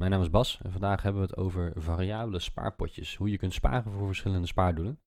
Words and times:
Mijn 0.00 0.12
naam 0.12 0.20
is 0.20 0.30
Bas 0.30 0.60
en 0.62 0.72
vandaag 0.72 1.02
hebben 1.02 1.22
we 1.22 1.28
het 1.28 1.36
over 1.36 1.72
variabele 1.76 2.38
spaarpotjes. 2.38 3.16
Hoe 3.16 3.30
je 3.30 3.38
kunt 3.38 3.52
sparen 3.52 3.92
voor 3.92 4.06
verschillende 4.06 4.46
spaardoelen. 4.46 5.00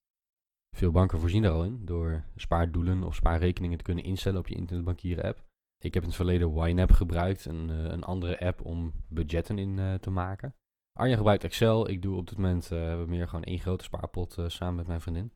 Veel 0.76 0.90
banken 0.90 1.18
voorzien 1.18 1.44
er 1.44 1.50
al 1.50 1.64
in 1.64 1.84
door 1.84 2.24
spaardoelen 2.36 3.02
of 3.02 3.14
spaarrekeningen 3.14 3.78
te 3.78 3.84
kunnen 3.84 4.04
instellen 4.04 4.38
op 4.38 4.48
je 4.48 4.54
internetbankieren 4.54 5.24
app. 5.24 5.44
Ik 5.78 5.94
heb 5.94 6.02
in 6.02 6.08
het 6.08 6.16
verleden 6.16 6.66
YNAB 6.68 6.90
gebruikt, 6.90 7.44
een, 7.44 7.70
eh, 7.70 7.84
een 7.84 8.02
andere 8.02 8.40
app 8.40 8.64
om 8.64 8.92
budgetten 9.08 9.58
in 9.58 9.78
uh, 9.78 9.94
te 9.94 10.10
maken. 10.10 10.54
Arjen 10.92 11.16
gebruikt 11.16 11.44
Excel. 11.44 11.88
Ik 11.88 12.02
doe 12.02 12.16
op 12.16 12.28
dit 12.28 12.36
moment 12.38 12.70
uh, 12.72 13.04
meer 13.04 13.28
gewoon 13.28 13.44
één 13.44 13.60
grote 13.60 13.84
spaarpot 13.84 14.36
samen 14.46 14.74
met 14.74 14.86
mijn 14.86 15.00
vriendin. 15.00 15.32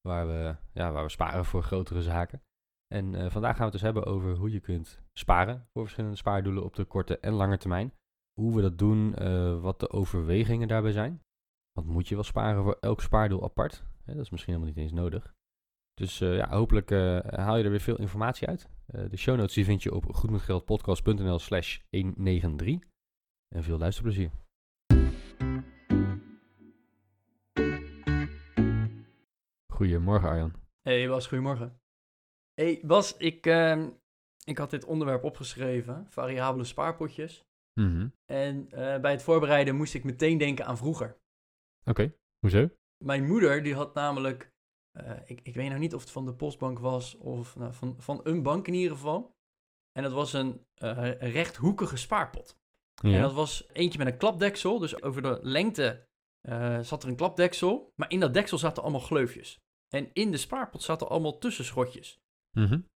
Waar 0.00 0.26
we, 0.26 0.56
ja, 0.72 0.92
waar 0.92 1.04
we 1.04 1.10
sparen 1.10 1.44
voor 1.44 1.62
grotere 1.62 2.02
zaken. 2.02 2.42
En 2.94 3.30
vandaag 3.30 3.56
gaan 3.56 3.66
we 3.66 3.72
het 3.72 3.72
dus 3.72 3.82
hebben 3.82 4.04
over 4.04 4.36
hoe 4.36 4.50
je 4.50 4.60
kunt 4.60 5.02
sparen 5.12 5.66
voor 5.72 5.82
verschillende 5.82 6.16
spaardoelen 6.16 6.64
op 6.64 6.74
de 6.74 6.84
korte 6.84 7.18
en 7.18 7.32
lange 7.32 7.58
termijn. 7.58 7.92
Hoe 8.32 8.54
we 8.54 8.62
dat 8.62 8.78
doen, 8.78 9.14
uh, 9.18 9.60
wat 9.60 9.80
de 9.80 9.90
overwegingen 9.90 10.68
daarbij 10.68 10.92
zijn. 10.92 11.22
Want 11.72 11.86
moet 11.86 12.08
je 12.08 12.14
wel 12.14 12.24
sparen 12.24 12.62
voor 12.62 12.76
elk 12.80 13.00
spaardoel 13.00 13.44
apart? 13.44 13.84
dat 14.04 14.16
is 14.16 14.30
misschien 14.30 14.54
helemaal 14.54 14.74
niet 14.74 14.84
eens 14.84 14.92
nodig. 15.00 15.34
Dus 15.94 16.20
uh, 16.20 16.36
ja, 16.36 16.48
hopelijk 16.48 16.90
haal 17.36 17.56
je 17.56 17.64
er 17.64 17.70
weer 17.70 17.80
veel 17.80 17.98
informatie 17.98 18.48
uit. 18.48 18.68
de 18.86 19.16
show 19.16 19.36
notes 19.36 19.54
die 19.54 19.64
vind 19.64 19.82
je 19.82 19.94
op 19.94 20.14
goedmetgeldpodcast.nl 20.14 21.38
slash 21.38 21.78
193. 21.90 22.88
En 23.48 23.62
veel 23.62 23.78
luisterplezier. 23.78 24.30
Goedemorgen 29.72 30.28
Arjan. 30.28 30.52
Hey 30.82 31.08
Bas, 31.08 31.26
goedemorgen. 31.26 31.80
Hey 32.54 32.80
Bas, 32.84 33.16
ik, 33.16 33.46
uh, 33.46 33.86
ik 34.44 34.58
had 34.58 34.70
dit 34.70 34.84
onderwerp 34.84 35.24
opgeschreven, 35.24 36.06
variabele 36.08 36.64
spaarpotjes. 36.64 37.44
Mm 37.74 38.12
En 38.24 38.68
uh, 38.70 38.98
bij 39.00 39.10
het 39.10 39.22
voorbereiden 39.22 39.76
moest 39.76 39.94
ik 39.94 40.04
meteen 40.04 40.38
denken 40.38 40.66
aan 40.66 40.76
vroeger. 40.76 41.20
Oké, 41.80 41.90
okay. 41.90 42.16
hoezo? 42.38 42.70
Mijn 43.04 43.26
moeder 43.26 43.62
die 43.62 43.74
had 43.74 43.94
namelijk, 43.94 44.52
uh, 45.00 45.10
ik, 45.24 45.40
ik 45.42 45.54
weet 45.54 45.68
nou 45.68 45.80
niet 45.80 45.94
of 45.94 46.00
het 46.00 46.10
van 46.10 46.24
de 46.24 46.34
postbank 46.34 46.78
was 46.78 47.16
of 47.16 47.56
nou, 47.56 47.72
van, 47.72 47.94
van 47.98 48.20
een 48.22 48.42
bank 48.42 48.66
in 48.66 48.74
ieder 48.74 48.96
geval. 48.96 49.36
En 49.92 50.02
dat 50.02 50.12
was 50.12 50.32
een, 50.32 50.66
uh, 50.82 50.96
een 50.96 51.30
rechthoekige 51.30 51.96
spaarpot. 51.96 52.60
Ja. 52.94 53.14
En 53.14 53.20
dat 53.20 53.32
was 53.32 53.68
eentje 53.72 53.98
met 53.98 54.06
een 54.06 54.18
klapdeksel, 54.18 54.78
dus 54.78 55.02
over 55.02 55.22
de 55.22 55.38
lengte 55.42 56.06
zat 56.82 57.02
er 57.02 57.08
een 57.08 57.16
klapdeksel. 57.16 57.92
Maar 57.96 58.10
in 58.10 58.20
dat 58.20 58.34
deksel 58.34 58.58
zaten 58.58 58.82
allemaal 58.82 59.00
gleufjes. 59.00 59.60
En 59.88 60.10
in 60.12 60.30
de 60.30 60.36
spaarpot 60.36 60.82
zaten 60.82 61.08
allemaal 61.08 61.38
tussenschotjes. 61.38 62.20
Mm 62.50 62.66
-hmm. 62.66 62.90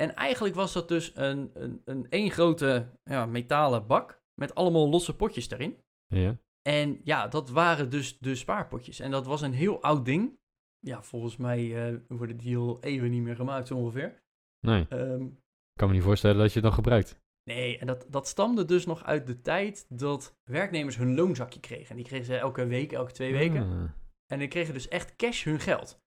En 0.00 0.14
eigenlijk 0.14 0.54
was 0.54 0.72
dat 0.72 0.88
dus 0.88 1.16
een, 1.16 1.50
een, 1.54 1.82
een 1.84 2.06
één 2.08 2.30
grote 2.30 2.98
ja, 3.04 3.26
metalen 3.26 3.86
bak 3.86 4.19
met 4.40 4.54
allemaal 4.54 4.88
losse 4.88 5.16
potjes 5.16 5.50
erin. 5.50 5.78
Ja. 6.06 6.38
En 6.62 7.00
ja, 7.04 7.28
dat 7.28 7.50
waren 7.50 7.90
dus 7.90 8.18
de 8.18 8.34
spaarpotjes. 8.34 9.00
En 9.00 9.10
dat 9.10 9.26
was 9.26 9.40
een 9.40 9.52
heel 9.52 9.82
oud 9.82 10.04
ding. 10.04 10.38
Ja, 10.78 11.02
volgens 11.02 11.36
mij 11.36 11.92
uh, 11.92 11.98
worden 12.08 12.36
die 12.36 12.56
al 12.56 12.80
even 12.80 13.10
niet 13.10 13.22
meer 13.22 13.36
gemaakt, 13.36 13.66
zo 13.66 13.76
ongeveer. 13.76 14.22
Nee. 14.66 14.86
Um, 14.90 15.26
ik 15.72 15.78
kan 15.80 15.88
me 15.88 15.94
niet 15.94 16.02
voorstellen 16.02 16.38
dat 16.38 16.48
je 16.48 16.54
het 16.54 16.64
nog 16.64 16.74
gebruikt. 16.74 17.20
Nee, 17.44 17.78
en 17.78 17.86
dat, 17.86 18.06
dat 18.08 18.28
stamde 18.28 18.64
dus 18.64 18.86
nog 18.86 19.04
uit 19.04 19.26
de 19.26 19.40
tijd 19.40 19.86
dat 19.88 20.38
werknemers 20.44 20.96
hun 20.96 21.14
loonzakje 21.14 21.60
kregen. 21.60 21.90
En 21.90 21.96
die 21.96 22.04
kregen 22.04 22.26
ze 22.26 22.36
elke 22.36 22.66
week, 22.66 22.92
elke 22.92 23.12
twee 23.12 23.32
weken. 23.32 23.62
Ah. 23.62 23.90
En 24.26 24.38
die 24.38 24.48
kregen 24.48 24.74
dus 24.74 24.88
echt 24.88 25.16
cash 25.16 25.44
hun 25.44 25.60
geld. 25.60 26.02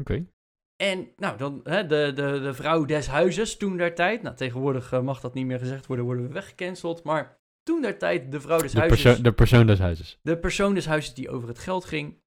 Oké. 0.00 0.12
Okay. 0.12 0.28
En 0.76 1.12
nou, 1.16 1.36
dan 1.36 1.60
hè, 1.64 1.86
de, 1.86 2.12
de, 2.14 2.40
de 2.40 2.54
vrouw 2.54 2.84
des 2.84 3.06
huizes 3.06 3.56
toen 3.56 3.76
der 3.76 3.94
tijd. 3.94 4.22
Nou, 4.22 4.36
tegenwoordig 4.36 4.92
uh, 4.92 5.00
mag 5.00 5.20
dat 5.20 5.34
niet 5.34 5.46
meer 5.46 5.58
gezegd 5.58 5.86
worden, 5.86 6.04
worden 6.04 6.26
we 6.26 6.32
weggecanceld. 6.32 7.02
Maar 7.02 7.38
toen 7.64 7.82
der 7.82 7.98
tijd 7.98 8.32
de 8.32 8.40
vrouw 8.40 8.58
des 8.58 8.72
de 8.72 8.78
huizes. 8.78 9.18
De 9.18 9.32
persoon 9.32 9.66
des 9.66 9.78
huizes. 9.78 10.18
De 10.22 10.38
persoon 10.38 10.74
des 10.74 10.86
huizes 10.86 11.14
die 11.14 11.30
over 11.30 11.48
het 11.48 11.58
geld 11.58 11.84
ging. 11.84 12.22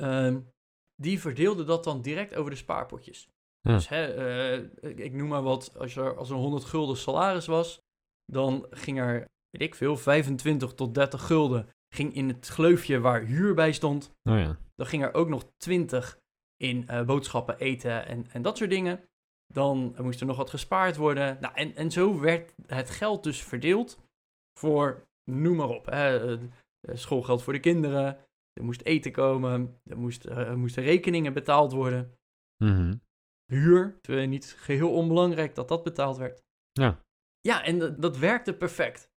Um, 0.00 0.52
die 0.96 1.20
verdeelde 1.20 1.64
dat 1.64 1.84
dan 1.84 2.02
direct 2.02 2.34
over 2.34 2.50
de 2.50 2.56
spaarpotjes. 2.56 3.28
Ja. 3.60 3.72
Dus 3.72 3.88
hè, 3.88 4.16
uh, 4.82 4.98
ik 4.98 5.12
noem 5.12 5.28
maar 5.28 5.42
wat, 5.42 5.78
als 5.78 5.96
er, 5.96 6.16
als 6.16 6.30
er 6.30 6.36
100 6.36 6.64
gulden 6.64 6.96
salaris 6.96 7.46
was, 7.46 7.80
dan 8.24 8.66
ging 8.70 8.98
er, 8.98 9.28
weet 9.50 9.62
ik 9.62 9.74
veel, 9.74 9.96
25 9.96 10.74
tot 10.74 10.94
30 10.94 11.26
gulden 11.26 11.68
ging 11.94 12.14
in 12.14 12.28
het 12.28 12.46
gleufje 12.46 13.00
waar 13.00 13.22
huur 13.22 13.54
bij 13.54 13.72
stond. 13.72 14.14
Oh 14.22 14.38
ja. 14.38 14.58
Dan 14.74 14.86
ging 14.86 15.02
er 15.02 15.14
ook 15.14 15.28
nog 15.28 15.52
20 15.56 16.18
in 16.56 16.86
uh, 16.90 17.02
boodschappen, 17.02 17.58
eten 17.58 18.06
en, 18.06 18.30
en 18.30 18.42
dat 18.42 18.56
soort 18.56 18.70
dingen. 18.70 19.00
Dan 19.46 19.94
moest 19.98 20.20
er 20.20 20.26
nog 20.26 20.36
wat 20.36 20.50
gespaard 20.50 20.96
worden. 20.96 21.38
Nou, 21.40 21.54
en, 21.54 21.76
en 21.76 21.90
zo 21.90 22.20
werd 22.20 22.54
het 22.66 22.90
geld 22.90 23.22
dus 23.22 23.42
verdeeld 23.42 23.98
voor, 24.58 25.06
noem 25.30 25.56
maar 25.56 25.68
op, 25.68 25.86
hè, 25.86 26.38
schoolgeld 26.92 27.42
voor 27.42 27.52
de 27.52 27.60
kinderen. 27.60 28.18
Er 28.52 28.64
moest 28.64 28.82
eten 28.82 29.12
komen, 29.12 29.80
er, 29.90 29.98
moest, 29.98 30.26
uh, 30.26 30.38
er 30.38 30.58
moesten 30.58 30.82
rekeningen 30.82 31.32
betaald 31.32 31.72
worden. 31.72 32.16
Mm 32.64 32.74
-hmm. 32.74 33.00
Huur, 33.52 33.98
niet 34.26 34.54
geheel 34.58 34.92
onbelangrijk 34.92 35.54
dat 35.54 35.68
dat 35.68 35.82
betaald 35.82 36.16
werd. 36.16 36.42
Ja. 36.72 37.00
Ja, 37.40 37.64
en 37.64 37.78
dat, 37.78 38.02
dat 38.02 38.18
werkte 38.18 38.54
perfect. 38.54 39.10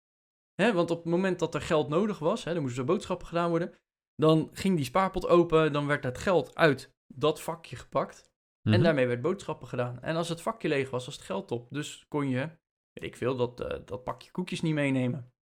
Hè, 0.54 0.72
want 0.72 0.90
op 0.90 0.96
het 0.96 1.12
moment 1.12 1.38
dat 1.38 1.54
er 1.54 1.60
geld 1.60 1.88
nodig 1.88 2.18
was, 2.18 2.44
hè, 2.44 2.54
er 2.54 2.60
moesten 2.60 2.86
boodschappen 2.86 3.26
gedaan 3.26 3.50
worden, 3.50 3.74
dan 4.14 4.50
ging 4.52 4.76
die 4.76 4.84
spaarpot 4.84 5.26
open, 5.26 5.72
dan 5.72 5.86
werd 5.86 6.04
het 6.04 6.18
geld 6.18 6.54
uit 6.54 6.90
dat 7.14 7.42
vakje 7.42 7.76
gepakt. 7.76 8.22
Mm 8.22 8.32
Mhm. 8.64 8.72
-hmm. 8.72 8.72
En 8.72 8.82
daarmee 8.82 9.06
werd 9.06 9.22
boodschappen 9.22 9.68
gedaan. 9.68 10.02
En 10.02 10.16
als 10.16 10.28
het 10.28 10.40
vakje 10.40 10.68
leeg 10.68 10.90
was, 10.90 11.04
was 11.04 11.14
het 11.14 11.24
geld 11.24 11.50
op. 11.50 11.66
Dus 11.70 12.04
kon 12.08 12.28
je, 12.28 12.50
weet 12.94 13.10
ik 13.10 13.16
veel, 13.16 13.36
dat, 13.36 13.60
uh, 13.60 13.78
dat 13.84 14.04
pakje 14.04 14.30
koekjes 14.30 14.60
niet 14.60 14.74
meenemen. 14.74 15.32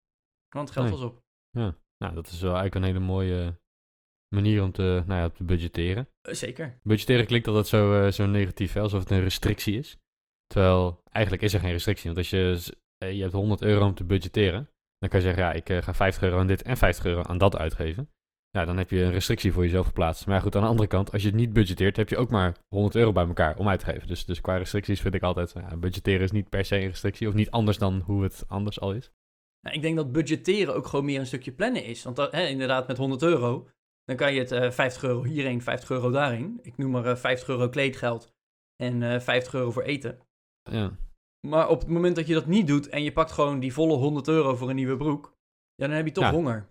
Want 0.48 0.68
het 0.68 0.78
geld 0.78 0.88
Nee. 0.90 0.98
was 0.98 1.10
op. 1.10 1.22
Ja. 1.50 1.76
Nou, 1.98 2.14
dat 2.14 2.26
is 2.26 2.40
wel 2.40 2.54
eigenlijk 2.54 2.74
een 2.74 2.92
hele 2.92 3.06
mooie 3.06 3.60
manier 4.34 4.62
om 4.62 4.72
te, 4.72 5.02
nou 5.06 5.20
ja, 5.20 5.28
te 5.28 5.44
budgetteren. 5.44 6.08
Uh, 6.28 6.34
zeker. 6.34 6.80
Budgetteren 6.82 7.26
klinkt 7.26 7.46
altijd 7.46 7.66
zo, 7.66 8.04
uh, 8.04 8.10
zo 8.10 8.26
negatief, 8.26 8.72
hè? 8.72 8.80
alsof 8.80 9.00
het 9.00 9.10
een 9.10 9.20
restrictie 9.20 9.78
is. 9.78 9.98
Terwijl, 10.46 11.02
eigenlijk 11.10 11.44
is 11.44 11.54
er 11.54 11.60
geen 11.60 11.72
restrictie. 11.72 12.04
Want 12.04 12.18
als 12.18 12.30
je, 12.30 12.74
je 12.98 13.22
hebt 13.22 13.32
100 13.32 13.62
euro 13.62 13.86
om 13.86 13.94
te 13.94 14.04
budgetteren, 14.04 14.70
dan 14.98 15.08
kan 15.08 15.20
je 15.20 15.24
zeggen, 15.26 15.42
ja, 15.42 15.52
ik 15.52 15.84
ga 15.84 15.94
50 15.94 16.22
euro 16.22 16.38
aan 16.38 16.46
dit 16.46 16.62
en 16.62 16.76
50 16.76 17.04
euro 17.04 17.22
aan 17.22 17.38
dat 17.38 17.56
uitgeven. 17.56 18.10
Ja, 18.58 18.64
dan 18.64 18.76
heb 18.76 18.90
je 18.90 19.02
een 19.02 19.10
restrictie 19.10 19.52
voor 19.52 19.62
jezelf 19.62 19.86
geplaatst. 19.86 20.26
Maar 20.26 20.34
ja, 20.34 20.40
goed, 20.40 20.56
aan 20.56 20.62
de 20.62 20.68
andere 20.68 20.88
kant, 20.88 21.12
als 21.12 21.22
je 21.22 21.28
het 21.28 21.36
niet 21.36 21.52
budgeteert, 21.52 21.96
heb 21.96 22.08
je 22.08 22.16
ook 22.16 22.30
maar 22.30 22.56
100 22.68 22.94
euro 22.94 23.12
bij 23.12 23.26
elkaar 23.26 23.56
om 23.58 23.68
uit 23.68 23.78
te 23.80 23.84
geven. 23.84 24.08
Dus, 24.08 24.24
dus 24.24 24.40
qua 24.40 24.56
restricties 24.56 25.00
vind 25.00 25.14
ik 25.14 25.22
altijd, 25.22 25.52
ja, 25.52 25.76
budgetteren 25.76 26.20
is 26.20 26.30
niet 26.30 26.48
per 26.48 26.64
se 26.64 26.76
een 26.76 26.88
restrictie. 26.88 27.28
Of 27.28 27.34
niet 27.34 27.50
anders 27.50 27.78
dan 27.78 28.00
hoe 28.00 28.22
het 28.22 28.44
anders 28.48 28.80
al 28.80 28.92
is. 28.92 29.10
Nou, 29.60 29.76
ik 29.76 29.82
denk 29.82 29.96
dat 29.96 30.12
budgetteren 30.12 30.74
ook 30.74 30.86
gewoon 30.86 31.04
meer 31.04 31.18
een 31.20 31.26
stukje 31.26 31.52
plannen 31.52 31.84
is. 31.84 32.02
Want 32.02 32.16
hè, 32.16 32.46
inderdaad, 32.46 32.86
met 32.88 32.96
100 32.96 33.22
euro, 33.22 33.68
dan 34.04 34.16
kan 34.16 34.34
je 34.34 34.40
het 34.40 34.52
uh, 34.52 34.70
50 34.70 35.02
euro 35.02 35.24
hierheen, 35.24 35.62
50 35.62 35.90
euro 35.90 36.10
daarheen. 36.10 36.58
Ik 36.62 36.76
noem 36.76 36.90
maar 36.90 37.06
uh, 37.06 37.16
50 37.16 37.48
euro 37.48 37.68
kleedgeld 37.68 38.34
en 38.76 39.00
uh, 39.00 39.20
50 39.20 39.54
euro 39.54 39.70
voor 39.70 39.82
eten. 39.82 40.18
Ja. 40.70 40.96
Maar 41.46 41.68
op 41.68 41.80
het 41.80 41.88
moment 41.88 42.16
dat 42.16 42.26
je 42.26 42.34
dat 42.34 42.46
niet 42.46 42.66
doet 42.66 42.88
en 42.88 43.02
je 43.02 43.12
pakt 43.12 43.32
gewoon 43.32 43.60
die 43.60 43.72
volle 43.72 43.96
100 43.96 44.28
euro 44.28 44.56
voor 44.56 44.68
een 44.68 44.76
nieuwe 44.76 44.96
broek, 44.96 45.34
ja, 45.74 45.86
dan 45.86 45.96
heb 45.96 46.06
je 46.06 46.12
toch 46.12 46.24
Ja. 46.24 46.30
honger. 46.30 46.70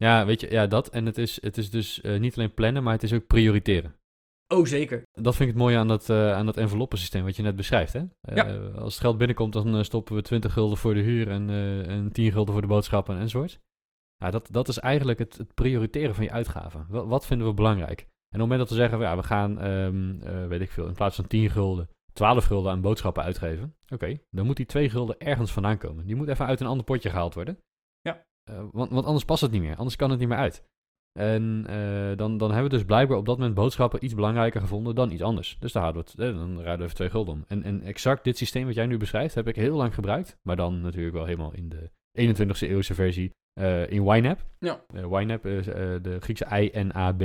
Ja, 0.00 0.26
weet 0.26 0.40
je, 0.40 0.50
ja, 0.50 0.66
dat. 0.66 0.88
En 0.88 1.06
het 1.06 1.18
is, 1.18 1.42
het 1.42 1.56
is 1.56 1.70
dus 1.70 2.02
uh, 2.02 2.20
niet 2.20 2.36
alleen 2.36 2.54
plannen, 2.54 2.82
maar 2.82 2.92
het 2.92 3.02
is 3.02 3.12
ook 3.12 3.26
prioriteren. 3.26 3.94
Oh, 4.48 4.66
zeker. 4.66 5.02
Dat 5.12 5.36
vind 5.36 5.48
ik 5.48 5.54
het 5.54 5.64
mooie 5.64 5.76
aan 5.76 5.88
dat, 5.88 6.08
uh, 6.08 6.32
aan 6.32 6.46
dat 6.46 6.56
enveloppensysteem 6.56 7.24
wat 7.24 7.36
je 7.36 7.42
net 7.42 7.56
beschrijft. 7.56 7.92
Hè? 7.92 8.02
Ja. 8.34 8.54
Uh, 8.54 8.74
als 8.74 8.92
het 8.92 9.02
geld 9.02 9.18
binnenkomt, 9.18 9.52
dan 9.52 9.84
stoppen 9.84 10.14
we 10.14 10.22
20 10.22 10.52
gulden 10.52 10.78
voor 10.78 10.94
de 10.94 11.00
huur 11.00 11.28
en, 11.28 11.50
en 11.86 12.12
10 12.12 12.32
gulden 12.32 12.52
voor 12.52 12.62
de 12.62 12.68
boodschappen 12.68 13.18
enzovoort. 13.18 13.60
Ja, 14.16 14.30
dat, 14.30 14.48
dat 14.50 14.68
is 14.68 14.78
eigenlijk 14.78 15.18
het, 15.18 15.36
het 15.36 15.54
prioriteren 15.54 16.14
van 16.14 16.24
je 16.24 16.30
uitgaven. 16.30 16.86
Wat, 16.88 17.06
wat, 17.06 17.26
vinden 17.26 17.46
we 17.46 17.54
belangrijk? 17.54 18.00
En 18.00 18.06
op 18.06 18.30
het 18.30 18.40
moment 18.40 18.58
dat 18.58 18.68
we 18.68 18.74
zeggen, 18.74 18.98
ja, 18.98 19.16
we 19.16 19.22
gaan, 19.22 19.64
um, 19.66 20.20
weet 20.48 20.60
ik 20.60 20.70
veel, 20.70 20.86
in 20.86 20.94
plaats 20.94 21.16
van 21.16 21.26
10 21.26 21.50
gulden, 21.50 21.88
12 22.12 22.44
gulden 22.44 22.72
aan 22.72 22.80
boodschappen 22.80 23.22
uitgeven. 23.22 23.74
Oké, 23.84 23.94
okay, 23.94 24.24
dan 24.30 24.46
moet 24.46 24.56
die 24.56 24.66
2 24.66 24.90
gulden 24.90 25.18
ergens 25.18 25.52
vandaan 25.52 25.78
komen. 25.78 26.06
Die 26.06 26.16
moet 26.16 26.28
even 26.28 26.46
uit 26.46 26.60
een 26.60 26.66
ander 26.66 26.84
potje 26.84 27.10
gehaald 27.10 27.34
worden. 27.34 27.58
Uh, 28.50 28.62
want, 28.72 28.90
want, 28.90 29.06
anders 29.06 29.24
past 29.24 29.42
het 29.42 29.50
niet 29.50 29.62
meer. 29.62 29.76
Anders 29.76 29.96
kan 29.96 30.10
het 30.10 30.18
niet 30.18 30.28
meer 30.28 30.38
uit. 30.38 30.62
En 31.12 31.66
uh, 31.70 32.16
dan, 32.16 32.38
dan 32.38 32.50
hebben 32.50 32.70
we 32.70 32.76
dus 32.76 32.84
blijkbaar 32.84 33.18
op 33.18 33.26
dat 33.26 33.36
moment 33.36 33.54
boodschappen 33.54 34.04
iets 34.04 34.14
belangrijker 34.14 34.60
gevonden 34.60 34.94
dan 34.94 35.10
iets 35.10 35.22
anders. 35.22 35.56
Dus 35.60 35.72
daar 35.72 35.82
houden 35.82 36.04
we 36.04 36.10
het, 36.10 36.20
eh, 36.20 36.38
dan 36.38 36.54
ruilen 36.54 36.78
we 36.78 36.84
even 36.84 36.94
twee 36.94 37.10
gulden 37.10 37.34
om. 37.34 37.44
En, 37.46 37.62
en 37.62 37.82
exact 37.82 38.24
dit 38.24 38.36
systeem 38.36 38.66
wat 38.66 38.74
jij 38.74 38.86
nu 38.86 38.96
beschrijft 38.96 39.34
heb 39.34 39.48
ik 39.48 39.56
heel 39.56 39.76
lang 39.76 39.94
gebruikt. 39.94 40.36
Maar 40.42 40.56
dan 40.56 40.80
natuurlijk 40.80 41.14
wel 41.14 41.24
helemaal 41.24 41.54
in 41.54 41.68
de 41.68 41.90
21ste 42.12 42.68
eeuwse 42.68 42.94
versie 42.94 43.30
eh, 43.60 43.90
in 43.90 44.04
YNAB. 44.04 44.40
Ja. 44.58 44.84
Uh, 44.94 45.20
YNAB 45.20 45.46
is 45.46 45.64
de 45.64 46.16
Griekse 46.20 46.46
I-N-A-B. 46.52 47.22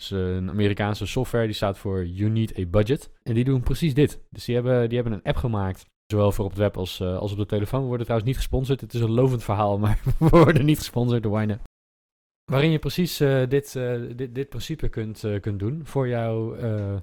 is 0.00 0.10
een 0.10 0.50
Amerikaanse 0.50 1.06
software 1.06 1.44
die 1.44 1.54
staat 1.54 1.78
voor 1.78 2.06
You 2.06 2.30
Need 2.30 2.58
a 2.58 2.66
Budget. 2.66 3.10
En 3.22 3.34
die 3.34 3.44
doen 3.44 3.62
precies 3.62 3.94
dit. 3.94 4.20
Dus 4.30 4.44
die 4.44 4.54
hebben, 4.54 4.88
die 4.88 4.98
hebben 4.98 5.18
een 5.18 5.24
app 5.24 5.36
gemaakt. 5.36 5.84
Zowel 6.06 6.32
voor 6.32 6.44
op 6.44 6.50
het 6.50 6.60
web 6.60 6.76
als, 6.76 7.00
als 7.00 7.32
op 7.32 7.38
de 7.38 7.46
telefoon. 7.46 7.80
We 7.80 7.86
worden 7.86 8.06
trouwens 8.06 8.30
niet 8.30 8.40
gesponsord. 8.40 8.80
Het 8.80 8.94
is 8.94 9.00
een 9.00 9.10
lovend 9.10 9.44
verhaal, 9.44 9.78
maar 9.84 10.00
we 10.18 10.28
worden 10.28 10.64
niet 10.64 10.78
gesponsord 10.78 11.22
door 11.22 11.42
YNAB. 11.42 11.60
Waarin 12.44 12.70
je 12.70 12.78
precies 12.78 13.16
dit, 13.48 13.72
dit, 14.16 14.34
dit 14.34 14.48
principe 14.48 14.88
kunt, 14.88 15.24
kunt 15.40 15.58
doen 15.58 15.80
voor, 15.84 16.08
jou, 16.08 16.60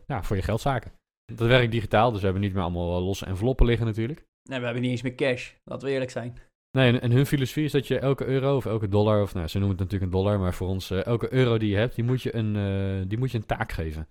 ja, 0.07 0.23
voor 0.23 0.35
je 0.35 0.41
geldzaken. 0.41 0.91
Dat 1.25 1.47
werkt 1.47 1.71
digitaal, 1.71 2.09
dus 2.09 2.19
we 2.19 2.25
hebben 2.25 2.43
niet 2.43 2.53
meer 2.53 2.63
allemaal 2.63 3.01
losse 3.01 3.25
enveloppen 3.25 3.65
liggen 3.65 3.85
natuurlijk. 3.85 4.25
Nee, 4.43 4.59
we 4.59 4.65
hebben 4.65 4.81
niet 4.81 4.91
eens 4.91 5.01
meer 5.01 5.15
cash. 5.15 5.53
Laten 5.63 5.87
we 5.87 5.93
eerlijk 5.93 6.11
zijn. 6.11 6.37
Nee, 6.77 6.99
en, 6.99 7.11
hun 7.11 7.25
filosofie 7.25 7.63
is 7.63 7.71
dat 7.71 7.87
je 7.87 7.99
elke 7.99 8.25
euro 8.25 8.55
of 8.55 8.65
elke 8.65 8.87
dollar, 8.87 9.21
of 9.21 9.33
nou, 9.33 9.47
ze 9.47 9.59
noemen 9.59 9.77
het 9.77 9.85
natuurlijk 9.85 10.11
een 10.11 10.19
dollar, 10.19 10.39
maar 10.39 10.53
voor 10.53 10.67
ons, 10.67 10.91
uh, 10.91 11.05
elke 11.05 11.33
euro 11.33 11.57
die 11.57 11.69
je 11.69 11.75
hebt, 11.75 11.95
die 11.95 12.03
moet 12.03 12.21
je 12.21 12.35
een, 12.35 12.55
uh, 12.55 13.05
die 13.07 13.17
moet 13.17 13.31
je 13.31 13.37
een 13.37 13.45
taak 13.45 13.71
geven. 13.71 14.07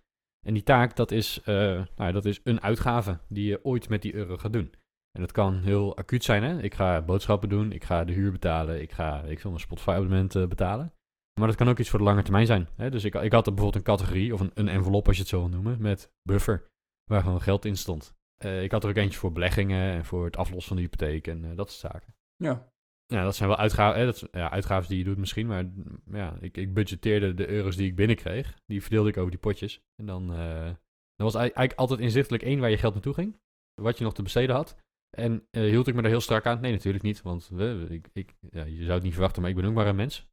En 0.47 0.55
die 0.55 0.62
taak, 0.62 0.97
dat 0.97 1.11
is, 1.11 1.41
uh, 1.47 1.83
nou, 1.97 2.12
dat 2.12 2.25
is 2.25 2.41
een 2.44 2.62
uitgave 2.62 3.19
die 3.29 3.47
je 3.47 3.65
ooit 3.65 3.89
met 3.89 4.03
die 4.03 4.15
euro 4.15 4.37
gaat 4.37 4.53
doen. 4.53 4.73
En 5.12 5.20
dat 5.20 5.32
kan 5.32 5.62
heel 5.62 5.97
acuut 5.97 6.25
zijn, 6.25 6.43
hè. 6.43 6.62
Ik 6.62 6.75
ga 6.75 7.03
boodschappen 7.03 7.49
doen, 7.49 7.73
ik 7.73 7.85
ga 7.85 8.05
de 8.05 8.12
huur 8.12 8.32
betalen, 8.32 8.81
ik 8.81 8.93
ga, 8.93 9.23
ik 9.23 9.41
wil 9.41 9.53
een 9.53 9.61
Spotify-abonnement 9.61 10.49
betalen. 10.49 10.93
Maar 11.41 11.49
dat 11.49 11.56
kan 11.56 11.69
ook 11.69 11.79
iets 11.79 11.88
voor 11.91 11.99
de 11.99 12.05
lange 12.05 12.23
termijn 12.23 12.47
zijn. 12.47 12.69
Hè? 12.76 12.91
Dus 12.91 13.05
ik, 13.05 13.14
ik 13.14 13.32
had 13.32 13.47
er 13.47 13.55
bijvoorbeeld 13.55 13.75
een 13.75 13.97
categorie, 13.97 14.35
of 14.35 14.41
een, 14.41 14.50
een 14.55 14.69
envelop 14.69 15.06
als 15.06 15.17
je 15.17 15.23
het 15.23 15.31
zo 15.31 15.38
wil 15.38 15.49
noemen, 15.49 15.82
met 15.82 16.12
buffer, 16.23 16.70
waar 17.05 17.23
gewoon 17.23 17.41
geld 17.41 17.64
in 17.64 17.76
stond. 17.76 18.14
ik 18.38 18.70
had 18.70 18.85
er 18.85 18.91
ook 18.91 18.97
eentje 18.97 19.19
voor 19.19 19.32
beleggingen 19.32 19.93
en 19.93 20.05
voor 20.05 20.25
het 20.25 20.37
aflossen 20.37 20.69
van 20.69 20.76
de 20.76 20.82
hypotheek 20.82 21.26
en 21.26 21.55
dat 21.55 21.70
soort 21.70 21.93
zaken. 21.93 22.15
Ja. 22.37 22.70
Ja, 23.06 23.25
dat 23.25 23.37
zijn 23.37 23.49
wel 23.49 23.58
uitgaven, 23.58 24.05
dat, 24.05 24.29
ja, 24.32 24.50
uitgaven 24.50 24.88
die 24.88 24.99
je 24.99 25.05
doet 25.05 25.19
misschien, 25.19 25.47
maar 25.47 25.65
ja, 26.11 26.37
ik, 26.41 26.56
ik 26.56 26.75
budgetteerde 26.75 27.35
de 27.35 27.49
euro's 27.49 27.76
die 27.76 27.87
ik 27.87 27.97
binnenkreeg. 27.97 28.55
Die 28.67 28.81
verdeelde 28.81 29.08
ik 29.08 29.17
over 29.17 29.31
die 29.31 29.41
potjes. 29.41 29.82
En 29.97 30.06
dan, 30.06 30.26
dan 30.26 31.31
was 31.31 31.35
eigenlijk 31.35 31.75
altijd 31.75 32.00
inzichtelijk 32.00 32.43
één 32.43 32.61
waar 32.61 32.70
je 32.70 32.79
geld 32.79 32.93
naartoe 32.93 33.15
ging. 33.15 33.41
Wat 33.75 33.99
je 33.99 34.05
nog 34.05 34.15
te 34.15 34.23
besteden 34.23 34.55
had. 34.55 34.76
En 35.17 35.47
uh, 35.50 35.62
hield 35.62 35.87
ik 35.87 35.94
me 35.94 36.03
daar 36.03 36.11
heel 36.11 36.20
strak 36.20 36.47
aan? 36.47 36.61
Nee, 36.61 36.73
natuurlijk 36.73 37.05
niet. 37.05 37.23
Want 37.23 37.49
we, 37.49 37.87
ik, 37.88 38.09
ik, 38.12 38.35
ja, 38.50 38.64
je 38.64 38.82
zou 38.82 38.93
het 38.93 39.03
niet 39.03 39.12
verwachten, 39.12 39.43
maar 39.43 39.50
ik 39.50 39.56
ben 39.56 39.64
ook 39.64 39.75
maar 39.75 39.87
een 39.87 39.97
mens. 39.97 40.31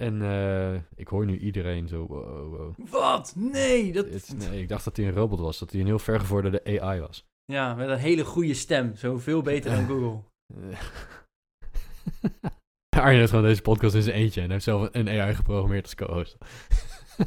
En 0.00 0.14
uh, 0.14 0.74
ik 0.74 1.08
hoor 1.08 1.26
nu 1.26 1.38
iedereen 1.38 1.88
zo. 1.88 2.06
Wow, 2.06 2.56
wow. 2.56 2.88
Wat? 2.90 3.34
Nee, 3.36 3.92
dat... 3.92 4.08
Het, 4.08 4.34
nee, 4.36 4.62
ik 4.62 4.68
dacht 4.68 4.84
dat 4.84 4.96
hij 4.96 5.06
een 5.06 5.14
robot 5.14 5.38
was. 5.38 5.58
Dat 5.58 5.70
hij 5.70 5.80
een 5.80 5.86
heel 5.86 5.98
vergevorderde 5.98 6.80
AI 6.80 7.00
was. 7.00 7.26
Ja, 7.44 7.74
met 7.74 7.88
een 7.88 7.98
hele 7.98 8.24
goede 8.24 8.54
stem. 8.54 8.96
Zo 8.96 9.18
veel 9.18 9.42
beter 9.42 9.70
dan 9.70 9.86
Google. 9.90 10.22
Arjen 12.96 13.18
heeft 13.18 13.30
gewoon 13.30 13.44
deze 13.44 13.62
podcast 13.62 13.94
in 13.94 14.02
zijn 14.02 14.16
eentje 14.16 14.40
en 14.40 14.50
heeft 14.50 14.64
zelf 14.64 14.88
een 14.92 15.08
AI 15.08 15.34
geprogrammeerd 15.34 15.84
als 15.84 15.94
co-host. 15.94 16.36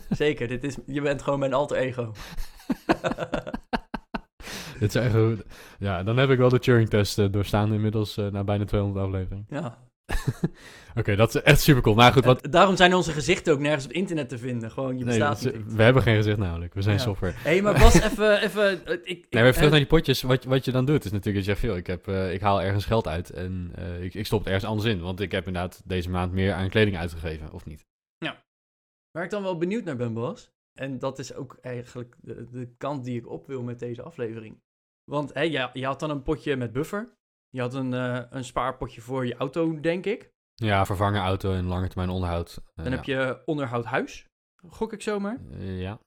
Zeker, 0.10 0.48
dit 0.48 0.64
is, 0.64 0.78
je 0.86 1.02
bent 1.02 1.22
gewoon 1.22 1.40
mijn 1.40 1.54
alter 1.54 1.78
ego. 1.78 2.12
dit 4.80 4.92
zijn 4.92 5.12
gewoon, 5.12 5.44
ja, 5.80 6.04
dan 6.04 6.18
heb 6.18 6.30
ik 6.30 6.38
wel 6.38 6.50
de 6.50 6.60
Turing-test 6.60 7.20
uh, 7.20 7.26
doorstaan 7.32 7.74
inmiddels 7.74 8.18
uh, 8.18 8.28
na 8.28 8.44
bijna 8.44 8.66
200 8.66 9.06
afleveringen. 9.06 9.46
Ja. 9.50 9.86
Oké, 11.00 11.16
dat 11.16 11.36
is 11.36 11.42
echt 11.42 11.62
super 11.62 11.82
cool. 11.82 11.96
Nou 11.96 12.14
goed, 12.14 12.26
wat... 12.26 12.48
Daarom 12.52 12.76
zijn 12.76 12.94
onze 12.94 13.12
gezichten 13.12 13.54
ook 13.54 13.60
nergens 13.60 13.86
op 13.86 13.92
internet 13.92 14.30
te 14.30 14.38
vinden. 14.38 14.72
Gewoon, 14.72 14.98
je 14.98 15.06
bestaat 15.06 15.42
nee, 15.42 15.64
We 15.66 15.84
hebben 15.84 16.02
geen 16.02 16.16
gezicht 16.16 16.38
namelijk. 16.38 16.74
We 16.74 16.82
zijn 16.82 17.00
software. 17.00 17.34
Hé, 17.34 17.50
hey, 17.50 17.62
maar 17.62 17.80
Bas, 17.80 18.02
even... 18.02 18.42
even 18.42 18.86
eh, 18.86 18.94
ik, 19.04 19.26
nee, 19.30 19.44
maar 19.44 19.54
terug 19.54 19.70
naar 19.70 19.80
die 19.80 19.88
potjes. 19.88 20.22
Wat, 20.22 20.44
wat 20.44 20.66
je 20.66 20.72
dan 20.72 20.86
doet, 20.86 21.06
is 21.06 21.12
natuurlijk 21.12 21.46
dat 21.46 21.46
je 21.46 21.52
zegt... 21.52 21.60
Veel, 21.60 21.76
ik, 21.76 21.88
heb, 21.88 22.08
uh, 22.08 22.34
ik 22.34 22.42
haal 22.42 22.62
ergens 22.62 22.86
geld 22.86 23.08
uit 23.08 23.30
en 23.30 23.72
uh, 23.80 24.04
ik, 24.04 24.14
ik 24.14 24.26
stop 24.26 24.40
het 24.40 24.48
ergens 24.48 24.66
anders 24.66 24.88
in. 24.90 25.00
Want 25.02 25.20
ik 25.20 25.32
heb 25.32 25.48
inderdaad 25.48 25.82
deze 25.86 26.10
maand 26.10 26.32
meer 26.32 26.54
aan 26.54 26.70
kleding 26.70 26.98
uitgegeven, 26.98 27.52
of 27.52 27.66
niet? 27.66 27.86
Ja. 28.18 28.44
Waar 29.12 29.24
ik 29.24 29.30
dan 29.30 29.44
wel 29.44 29.58
benieuwd 29.58 29.84
naar 29.84 29.98
ben, 29.98 30.14
Bas... 30.14 30.56
En 30.78 31.00
dat 31.00 31.20
is 31.20 31.34
ook 31.34 31.58
eigenlijk 31.62 32.16
de, 32.22 32.48
de 32.52 32.70
kant 32.78 33.06
die 33.06 33.18
ik 33.18 33.30
op 33.30 33.48
wil 33.48 33.64
met 33.64 33.80
deze 33.80 34.02
aflevering. 34.02 34.60
Want 35.12 35.34
hé, 35.34 35.42
je, 35.42 35.70
je 35.74 35.86
had 35.86 36.00
dan 36.00 36.10
een 36.10 36.24
potje 36.24 36.56
met 36.56 36.72
buffer. 36.72 37.16
Je 37.50 37.62
had 37.62 37.74
een, 37.74 37.92
uh, 37.92 38.22
een 38.30 38.44
spaarpotje 38.44 39.02
voor 39.02 39.26
je 39.26 39.36
auto, 39.36 39.80
denk 39.80 40.06
ik. 40.06 40.32
Ja, 40.56 40.86
vervangen 40.86 41.22
auto 41.22 41.54
en 41.54 41.66
lange 41.66 41.88
termijn 41.88 42.10
onderhoud. 42.10 42.58
Uh, 42.76 42.84
Dan 42.84 42.94
heb 42.94 43.04
je 43.04 43.42
onderhoud 43.46 43.86
huis, 43.86 44.26
gok 44.68 44.94
ik 44.94 45.02
zomaar. 45.02 45.38
Uh, 45.52 45.82
ja. 45.82 46.00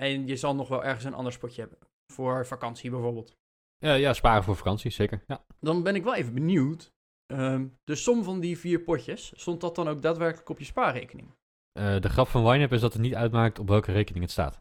En 0.00 0.26
je 0.26 0.36
zal 0.36 0.54
nog 0.54 0.68
wel 0.68 0.84
ergens 0.84 1.04
een 1.04 1.14
ander 1.14 1.32
spotje 1.32 1.60
hebben. 1.60 1.78
Voor 2.12 2.46
vakantie 2.46 2.90
bijvoorbeeld. 2.90 3.34
Ja, 3.78 3.94
ja 3.94 4.12
sparen 4.12 4.44
voor 4.44 4.56
vakantie, 4.56 4.90
zeker. 4.90 5.22
Ja. 5.26 5.44
Dan 5.60 5.82
ben 5.82 5.94
ik 5.94 6.04
wel 6.04 6.14
even 6.14 6.34
benieuwd. 6.34 6.94
Um, 7.32 7.76
de 7.84 7.94
som 7.94 8.24
van 8.24 8.40
die 8.40 8.58
vier 8.58 8.80
potjes, 8.80 9.32
stond 9.36 9.60
dat 9.60 9.74
dan 9.74 9.88
ook 9.88 10.02
daadwerkelijk 10.02 10.48
op 10.48 10.58
je 10.58 10.64
spaarrekening? 10.64 11.34
de 11.76 12.08
grap 12.08 12.28
van 12.28 12.54
YNAB 12.54 12.72
is 12.72 12.80
dat 12.80 12.92
het 12.92 13.02
niet 13.02 13.14
uitmaakt 13.14 13.58
op 13.58 13.68
welke 13.68 13.92
rekening 13.92 14.24
het 14.24 14.32
staat. 14.32 14.60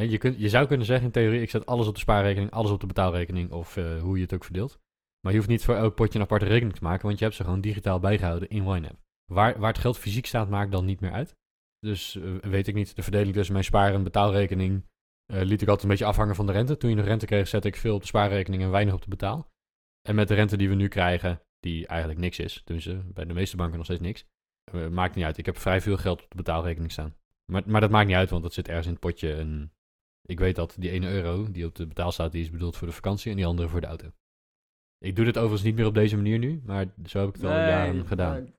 Je, 0.00 0.18
kunt, 0.18 0.38
je 0.38 0.48
zou 0.48 0.66
kunnen 0.66 0.86
zeggen 0.86 1.06
in 1.06 1.12
theorie, 1.12 1.40
ik 1.40 1.50
zet 1.50 1.66
alles 1.66 1.86
op 1.86 1.94
de 1.94 2.00
spaarrekening, 2.00 2.50
alles 2.50 2.70
op 2.70 2.80
de 2.80 2.86
betaalrekening 2.86 3.50
of 3.50 3.74
hoe 3.74 4.16
je 4.16 4.22
het 4.22 4.34
ook 4.34 4.44
verdeelt. 4.44 4.78
Maar 5.20 5.32
je 5.32 5.38
hoeft 5.38 5.50
niet 5.50 5.64
voor 5.64 5.74
elk 5.74 5.94
potje 5.94 6.18
een 6.18 6.24
aparte 6.24 6.46
rekening 6.46 6.74
te 6.74 6.82
maken, 6.82 7.06
want 7.06 7.18
je 7.18 7.24
hebt 7.24 7.36
ze 7.36 7.44
gewoon 7.44 7.60
digitaal 7.60 8.00
bijgehouden 8.00 8.48
in 8.48 8.64
YNAB. 8.64 8.96
Waar, 9.32 9.58
waar 9.58 9.72
het 9.72 9.80
geld 9.80 9.98
fysiek 9.98 10.26
staat, 10.26 10.48
maakt 10.48 10.72
dan 10.72 10.84
niet 10.84 11.00
meer 11.00 11.12
uit. 11.12 11.36
Dus 11.78 12.14
uh, 12.14 12.36
weet 12.40 12.66
ik 12.66 12.74
niet, 12.74 12.96
de 12.96 13.02
verdeling 13.02 13.34
tussen 13.34 13.52
mijn 13.52 13.64
spaar- 13.64 13.94
en 13.94 14.02
betaalrekening 14.02 14.84
uh, 15.32 15.40
liet 15.42 15.62
ik 15.62 15.68
altijd 15.68 15.82
een 15.82 15.88
beetje 15.88 16.04
afhangen 16.04 16.34
van 16.34 16.46
de 16.46 16.52
rente. 16.52 16.76
Toen 16.76 16.90
je 16.90 16.96
nog 16.96 17.04
rente 17.04 17.26
kreeg, 17.26 17.48
zette 17.48 17.68
ik 17.68 17.76
veel 17.76 17.94
op 17.94 18.00
de 18.00 18.06
spaarrekening 18.06 18.62
en 18.62 18.70
weinig 18.70 18.94
op 18.94 19.02
de 19.02 19.08
betaal. 19.08 19.50
En 20.08 20.14
met 20.14 20.28
de 20.28 20.34
rente 20.34 20.56
die 20.56 20.68
we 20.68 20.74
nu 20.74 20.88
krijgen, 20.88 21.42
die 21.58 21.86
eigenlijk 21.86 22.20
niks 22.20 22.38
is, 22.38 22.62
dus 22.64 22.88
bij 23.04 23.24
de 23.24 23.34
meeste 23.34 23.56
banken 23.56 23.76
nog 23.76 23.84
steeds 23.84 24.00
niks, 24.00 24.24
maakt 24.90 25.14
niet 25.14 25.24
uit. 25.24 25.38
Ik 25.38 25.46
heb 25.46 25.58
vrij 25.58 25.80
veel 25.80 25.96
geld 25.96 26.22
op 26.22 26.30
de 26.30 26.36
betaalrekening 26.36 26.92
staan. 26.92 27.14
Maar, 27.52 27.62
maar 27.66 27.80
dat 27.80 27.90
maakt 27.90 28.06
niet 28.06 28.16
uit, 28.16 28.30
want 28.30 28.42
dat 28.42 28.52
zit 28.52 28.68
ergens 28.68 28.86
in 28.86 28.92
het 28.92 29.00
potje. 29.00 29.34
En 29.34 29.72
ik 30.26 30.38
weet 30.38 30.56
dat 30.56 30.74
die 30.78 30.90
1 30.90 31.04
euro 31.04 31.50
die 31.50 31.66
op 31.66 31.74
de 31.74 31.86
betaal 31.86 32.12
staat, 32.12 32.32
die 32.32 32.42
is 32.42 32.50
bedoeld 32.50 32.76
voor 32.76 32.86
de 32.86 32.94
vakantie 32.94 33.30
en 33.30 33.36
die 33.36 33.46
andere 33.46 33.68
voor 33.68 33.80
de 33.80 33.86
auto. 33.86 34.12
Ik 34.98 35.16
doe 35.16 35.24
dit 35.24 35.36
overigens 35.36 35.62
niet 35.62 35.74
meer 35.74 35.86
op 35.86 35.94
deze 35.94 36.16
manier 36.16 36.38
nu, 36.38 36.62
maar 36.64 36.86
zo 37.06 37.18
heb 37.18 37.28
ik 37.28 37.34
het 37.34 37.44
al 37.44 37.50
nee, 37.50 37.68
jaren 37.68 38.06
gedaan. 38.06 38.54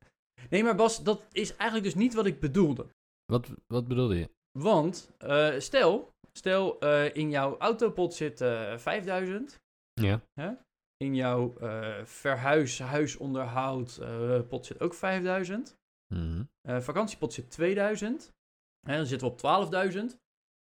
Nee, 0.49 0.63
maar 0.63 0.75
Bas, 0.75 1.03
dat 1.03 1.21
is 1.31 1.55
eigenlijk 1.55 1.83
dus 1.83 1.95
niet 1.95 2.13
wat 2.13 2.25
ik 2.25 2.39
bedoelde. 2.39 2.87
Wat, 3.25 3.49
wat 3.67 3.87
bedoelde 3.87 4.15
je? 4.15 4.29
Want, 4.59 5.11
uh, 5.23 5.59
stel, 5.59 6.11
stel 6.31 6.83
uh, 6.83 7.15
in 7.15 7.29
jouw 7.29 7.57
autopot 7.57 8.13
zit 8.13 8.41
uh, 8.41 8.77
5000. 8.77 9.59
Ja. 9.93 10.21
Hè? 10.33 10.51
In 10.97 11.15
jouw 11.15 11.53
verhuis, 12.03 12.79
huisonderhoud 12.79 13.99
pot 14.47 14.65
zit 14.65 14.79
ook 14.79 14.93
5000. 14.93 15.75
Mm 16.13 16.47
-hmm. 16.63 16.81
vakantiepot 16.81 17.33
zit 17.33 17.51
2000. 17.51 18.31
En 18.87 18.97
dan 18.97 19.05
zitten 19.05 19.27
we 19.27 19.33
op 19.33 19.71
12.000. 20.13 20.17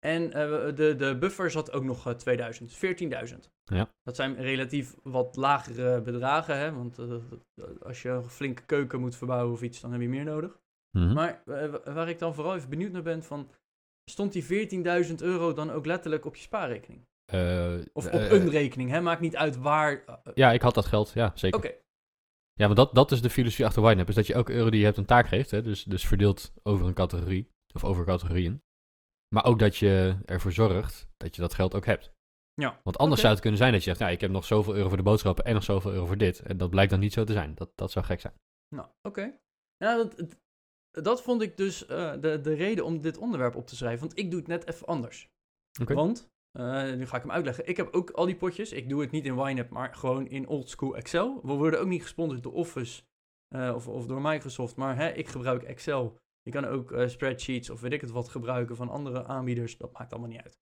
En 0.05 0.23
uh, 0.23 0.33
de, 0.75 0.95
de 0.97 1.17
buffer 1.19 1.51
zat 1.51 1.71
ook 1.71 1.83
nog 1.83 2.07
uh, 2.07 2.13
2000, 2.13 2.75
14.000. 3.31 3.37
Ja. 3.63 3.89
Dat 4.03 4.15
zijn 4.15 4.35
relatief 4.35 4.95
wat 5.03 5.35
lagere 5.35 6.01
bedragen, 6.01 6.57
hè? 6.57 6.73
want 6.73 6.97
als 7.81 8.01
je 8.01 8.09
een 8.09 8.23
flinke 8.23 8.63
keuken 8.65 8.99
moet 8.99 9.15
verbouwen 9.15 9.53
of 9.53 9.61
iets, 9.61 9.81
dan 9.81 9.91
heb 9.91 10.01
je 10.01 10.09
meer 10.09 10.23
nodig. 10.23 10.59
Mm 10.97 11.03
-hmm. 11.03 11.13
Maar 11.13 11.41
waar 11.83 12.09
ik 12.09 12.19
dan 12.19 12.33
vooral 12.33 12.55
even 12.55 12.69
benieuwd 12.69 12.91
naar 12.91 13.01
ben, 13.01 13.23
van, 13.23 13.51
stond 14.09 14.33
die 14.33 14.69
14.000 15.07 15.15
euro 15.15 15.53
dan 15.53 15.71
ook 15.71 15.85
letterlijk 15.85 16.25
op 16.25 16.35
je 16.35 16.41
spaarrekening? 16.41 17.05
of 17.93 18.05
op 18.05 18.31
een 18.31 18.49
rekening, 18.49 18.89
hè? 18.89 19.01
maakt 19.01 19.21
niet 19.21 19.35
uit 19.35 19.57
waar. 19.57 20.03
ja, 20.33 20.51
ik 20.51 20.61
had 20.61 20.73
dat 20.73 20.85
geld, 20.85 21.11
ja, 21.13 21.31
zeker. 21.35 21.57
Oké. 21.57 21.67
Okay. 21.67 21.79
Ja, 22.53 22.67
maar 22.67 22.75
dat, 22.75 22.95
dat 22.95 23.11
is 23.11 23.21
de 23.21 23.29
filosofie 23.29 23.65
achter 23.65 23.91
YNAB, 23.91 24.09
is 24.09 24.15
dat 24.15 24.27
je 24.27 24.33
elke 24.33 24.53
euro 24.53 24.69
die 24.69 24.79
je 24.79 24.85
hebt 24.85 24.97
een 24.97 25.05
taak 25.05 25.27
geeft, 25.27 25.51
hè? 25.51 25.61
Dus, 25.61 25.83
dus 25.83 26.07
verdeeld 26.07 26.53
over 26.63 26.87
een 26.87 26.93
categorie, 26.93 27.49
of 27.73 27.83
over 27.83 28.05
categorieën. 28.05 28.61
Maar 29.33 29.45
ook 29.45 29.59
dat 29.59 29.77
je 29.77 30.17
ervoor 30.25 30.51
zorgt 30.51 31.07
dat 31.17 31.35
je 31.35 31.41
dat 31.41 31.53
geld 31.53 31.75
ook 31.75 31.85
hebt. 31.85 32.11
Ja. 32.53 32.79
Want 32.83 32.97
anders 32.97 33.19
okay. 33.19 33.21
zou 33.21 33.33
het 33.33 33.41
kunnen 33.41 33.59
zijn 33.59 33.71
dat 33.71 33.83
je 33.83 33.89
zegt, 33.89 34.01
ja, 34.01 34.09
ik 34.09 34.21
heb 34.21 34.31
nog 34.31 34.45
zoveel 34.45 34.75
euro 34.75 34.87
voor 34.87 34.97
de 34.97 35.03
boodschappen 35.03 35.45
en 35.45 35.53
nog 35.53 35.63
zoveel 35.63 35.91
euro 35.91 36.05
voor 36.05 36.17
dit. 36.17 36.39
En 36.39 36.57
dat 36.57 36.69
blijkt 36.69 36.91
dan 36.91 36.99
niet 36.99 37.13
zo 37.13 37.23
te 37.23 37.33
zijn. 37.33 37.55
Dat, 37.55 37.71
dat 37.75 37.91
zou 37.91 38.05
gek 38.05 38.19
zijn. 38.21 38.33
Nou, 38.75 38.87
oké. 38.87 39.19
Okay. 39.19 39.39
Ja, 39.77 39.95
dat, 39.95 40.37
dat 40.91 41.21
vond 41.21 41.41
ik 41.41 41.57
dus 41.57 41.89
uh, 41.89 42.13
de, 42.21 42.41
de 42.41 42.53
reden 42.53 42.85
om 42.85 43.01
dit 43.01 43.17
onderwerp 43.17 43.55
op 43.55 43.67
te 43.67 43.75
schrijven. 43.75 43.99
Want 43.99 44.19
ik 44.19 44.29
doe 44.29 44.39
het 44.39 44.47
net 44.47 44.67
even 44.67 44.87
anders. 44.87 45.29
Okay. 45.81 45.95
Want, 45.95 46.29
uh, 46.59 46.93
nu 46.93 47.05
ga 47.05 47.15
ik 47.15 47.21
hem 47.21 47.31
uitleggen. 47.31 47.67
Ik 47.67 47.77
heb 47.77 47.93
ook 47.93 48.09
al 48.09 48.25
die 48.25 48.35
potjes. 48.35 48.71
Ik 48.71 48.89
doe 48.89 49.01
het 49.01 49.11
niet 49.11 49.25
in 49.25 49.37
YNAB, 49.37 49.69
maar 49.69 49.95
gewoon 49.95 50.27
in 50.27 50.47
oldschool 50.47 50.95
Excel. 50.95 51.39
We 51.43 51.53
worden 51.53 51.79
ook 51.79 51.87
niet 51.87 52.01
gesponsord 52.01 52.43
door 52.43 52.53
Office 52.53 53.03
uh, 53.55 53.75
of, 53.75 53.87
of 53.87 54.05
door 54.05 54.21
Microsoft. 54.21 54.75
Maar 54.75 54.95
hè, 54.95 55.09
ik 55.09 55.27
gebruik 55.27 55.63
Excel. 55.63 56.17
Je 56.45 56.51
kan 56.51 56.65
ook 56.65 56.91
uh, 56.91 57.07
spreadsheets 57.07 57.69
of 57.69 57.81
weet 57.81 57.93
ik 57.93 58.01
het 58.01 58.11
wat 58.11 58.29
gebruiken 58.29 58.75
van 58.75 58.89
andere 58.89 59.25
aanbieders. 59.25 59.77
Dat 59.77 59.93
maakt 59.93 60.11
allemaal 60.11 60.29
niet 60.29 60.41
uit. 60.41 60.59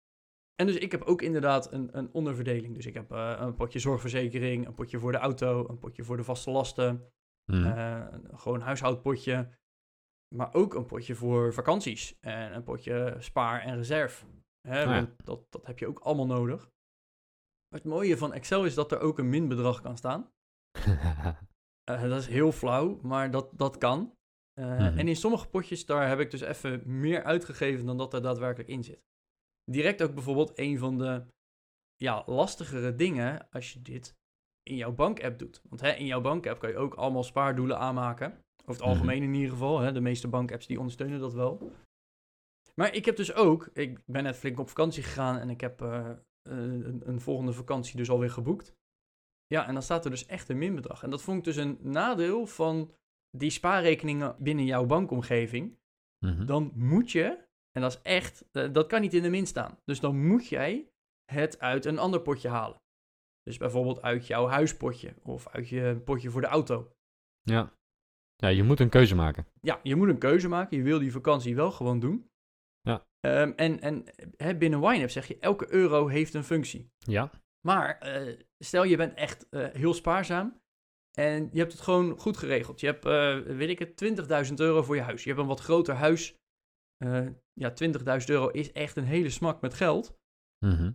En 0.54 0.66
dus 0.66 0.76
ik 0.76 0.90
heb 0.90 1.02
ook 1.02 1.22
inderdaad 1.22 1.72
een, 1.72 1.98
een 1.98 2.12
onderverdeling. 2.12 2.74
Dus 2.74 2.86
ik 2.86 2.94
heb 2.94 3.12
uh, 3.12 3.36
een 3.38 3.54
potje 3.54 3.78
zorgverzekering, 3.78 4.66
een 4.66 4.74
potje 4.74 4.98
voor 4.98 5.12
de 5.12 5.18
auto, 5.18 5.68
een 5.68 5.78
potje 5.78 6.04
voor 6.04 6.16
de 6.16 6.24
vaste 6.24 6.50
lasten. 6.50 7.12
Mm. 7.52 7.64
Uh, 7.64 8.06
gewoon 8.34 8.58
een 8.58 8.66
huishoudpotje. 8.66 9.58
Maar 10.34 10.54
ook 10.54 10.74
een 10.74 10.86
potje 10.86 11.14
voor 11.14 11.52
vakanties. 11.52 12.18
En 12.20 12.54
een 12.54 12.62
potje 12.62 13.16
spaar 13.18 13.60
en 13.60 13.76
reserve. 13.76 14.26
Hè, 14.68 14.84
Ah, 14.84 14.90
ja. 14.90 14.94
want 14.94 15.24
dat, 15.24 15.52
dat 15.52 15.66
heb 15.66 15.78
je 15.78 15.86
ook 15.86 15.98
allemaal 15.98 16.26
nodig. 16.26 16.70
Maar 17.68 17.80
het 17.80 17.84
mooie 17.84 18.16
van 18.16 18.32
Excel 18.32 18.64
is 18.64 18.74
dat 18.74 18.92
er 18.92 19.00
ook 19.00 19.18
een 19.18 19.28
minbedrag 19.28 19.80
kan 19.80 19.96
staan. 19.96 20.30
Eh, 21.82 22.02
dat 22.02 22.20
is 22.20 22.26
heel 22.26 22.52
flauw, 22.52 22.98
maar 23.02 23.30
dat, 23.30 23.58
dat 23.58 23.78
kan. 23.78 24.16
Eh, 24.54 24.64
Mhm. 24.78 24.98
En 24.98 25.08
in 25.08 25.16
sommige 25.16 25.48
potjes, 25.48 25.86
daar 25.86 26.08
heb 26.08 26.20
ik 26.20 26.30
dus 26.30 26.40
even 26.40 26.82
meer 27.00 27.22
uitgegeven 27.24 27.86
dan 27.86 27.96
dat 27.98 28.14
er 28.14 28.22
daadwerkelijk 28.22 28.68
in 28.70 28.84
zit. 28.84 29.00
Direct 29.70 30.02
ook 30.02 30.14
bijvoorbeeld 30.14 30.58
een 30.58 30.78
van 30.78 30.98
de 30.98 31.22
ja, 31.96 32.22
lastigere 32.26 32.94
dingen 32.94 33.48
als 33.50 33.72
je 33.72 33.82
dit 33.82 34.16
in 34.62 34.76
jouw 34.76 34.92
bankapp 34.92 35.38
doet. 35.38 35.62
Want 35.68 35.80
hè, 35.80 35.90
in 35.92 36.06
jouw 36.06 36.20
bankapp 36.20 36.58
kan 36.60 36.70
je 36.70 36.76
ook 36.76 36.94
allemaal 36.94 37.22
spaardoelen 37.24 37.78
aanmaken. 37.78 38.26
Over 38.30 38.40
het 38.66 38.78
Mhm. 38.80 38.88
algemeen 38.88 39.22
in 39.22 39.34
ieder 39.34 39.50
geval. 39.50 39.78
Hè, 39.80 39.92
de 39.92 40.00
meeste 40.00 40.28
bankapps 40.28 40.66
die 40.66 40.78
ondersteunen 40.78 41.20
dat 41.20 41.32
wel. 41.32 41.72
Maar 42.74 42.94
ik 42.94 43.04
heb 43.04 43.16
dus 43.16 43.34
ook, 43.34 43.70
ik 43.72 43.98
ben 44.06 44.22
net 44.22 44.36
flink 44.36 44.58
op 44.58 44.68
vakantie 44.68 45.02
gegaan 45.02 45.38
en 45.38 45.50
ik 45.50 45.60
heb 45.60 45.80
eh, 45.82 46.10
eh, 46.10 46.16
een, 46.42 47.02
een 47.08 47.20
volgende 47.20 47.52
vakantie 47.52 47.96
dus 47.96 48.10
alweer 48.10 48.30
geboekt. 48.30 48.74
Ja, 49.46 49.66
en 49.66 49.72
dan 49.72 49.82
staat 49.82 50.04
er 50.04 50.10
dus 50.10 50.26
echt 50.26 50.48
een 50.48 50.58
minbedrag. 50.58 51.02
En 51.02 51.10
dat 51.10 51.22
vond 51.22 51.38
ik 51.38 51.44
dus 51.44 51.56
een 51.56 51.78
nadeel 51.80 52.46
van 52.46 52.92
die 53.36 53.50
spaarrekeningen 53.50 54.36
binnen 54.38 54.64
jouw 54.64 54.86
bankomgeving. 54.86 55.78
Mhm. 56.18 56.46
Dan 56.46 56.72
moet 56.74 57.10
je, 57.10 57.44
en 57.72 57.82
dat 57.82 57.92
is 57.92 58.02
echt, 58.02 58.48
eh, 58.52 58.72
dat 58.72 58.86
kan 58.86 59.00
niet 59.00 59.14
in 59.14 59.22
de 59.22 59.30
min 59.30 59.46
staan. 59.46 59.78
Dus 59.84 60.00
dan 60.00 60.26
moet 60.26 60.48
jij 60.48 60.90
het 61.32 61.60
uit 61.60 61.84
een 61.84 61.98
ander 61.98 62.20
potje 62.20 62.48
halen. 62.48 62.80
Dus 63.42 63.56
bijvoorbeeld 63.56 64.02
uit 64.02 64.26
jouw 64.26 64.46
huispotje 64.46 65.14
of 65.22 65.48
uit 65.48 65.68
je 65.68 66.00
potje 66.04 66.30
voor 66.30 66.40
de 66.40 66.46
auto. 66.46 66.92
Ja. 67.42 67.76
ja, 68.36 68.48
je 68.48 68.62
moet 68.62 68.80
een 68.80 68.88
keuze 68.88 69.14
maken. 69.14 69.46
Ja, 69.60 69.80
je 69.82 69.96
moet 69.96 70.08
een 70.08 70.18
keuze 70.18 70.48
maken. 70.48 70.76
Je 70.76 70.82
wil 70.82 70.98
die 70.98 71.12
vakantie 71.12 71.54
wel 71.54 71.70
gewoon 71.70 72.00
doen. 72.00 72.30
Ja. 72.80 73.06
Ehm, 73.20 73.52
en 73.56 73.80
en 73.80 74.04
hè, 74.36 74.56
binnen 74.56 74.94
YNAB 74.94 75.10
zeg 75.10 75.26
je, 75.26 75.38
elke 75.38 75.72
euro 75.72 76.06
heeft 76.06 76.34
een 76.34 76.44
functie. 76.44 76.90
Ja. 76.98 77.30
Maar 77.66 77.98
eh, 77.98 78.38
stel 78.58 78.84
je 78.84 78.96
bent 78.96 79.14
echt 79.14 79.48
eh, 79.48 79.68
heel 79.72 79.94
spaarzaam 79.94 80.61
en 81.18 81.48
je 81.52 81.58
hebt 81.58 81.72
het 81.72 81.80
gewoon 81.80 82.18
goed 82.18 82.36
geregeld. 82.36 82.80
Je 82.80 82.86
hebt, 82.86 83.04
eh, 83.04 83.38
weet 83.56 83.68
ik 83.68 83.78
het, 83.78 83.96
20.000 83.96 84.60
euro 84.60 84.82
voor 84.82 84.94
je 84.96 85.02
huis. 85.02 85.22
Je 85.22 85.28
hebt 85.28 85.40
een 85.42 85.48
wat 85.48 85.60
groter 85.60 85.94
huis. 85.94 86.36
Eh, 86.96 87.26
ja, 87.52 87.70
20.000 87.72 88.30
euro 88.30 88.48
is 88.48 88.72
echt 88.72 88.96
een 88.96 89.04
hele 89.04 89.30
smak 89.30 89.60
met 89.60 89.74
geld. 89.74 90.18
Mhm. 90.64 90.92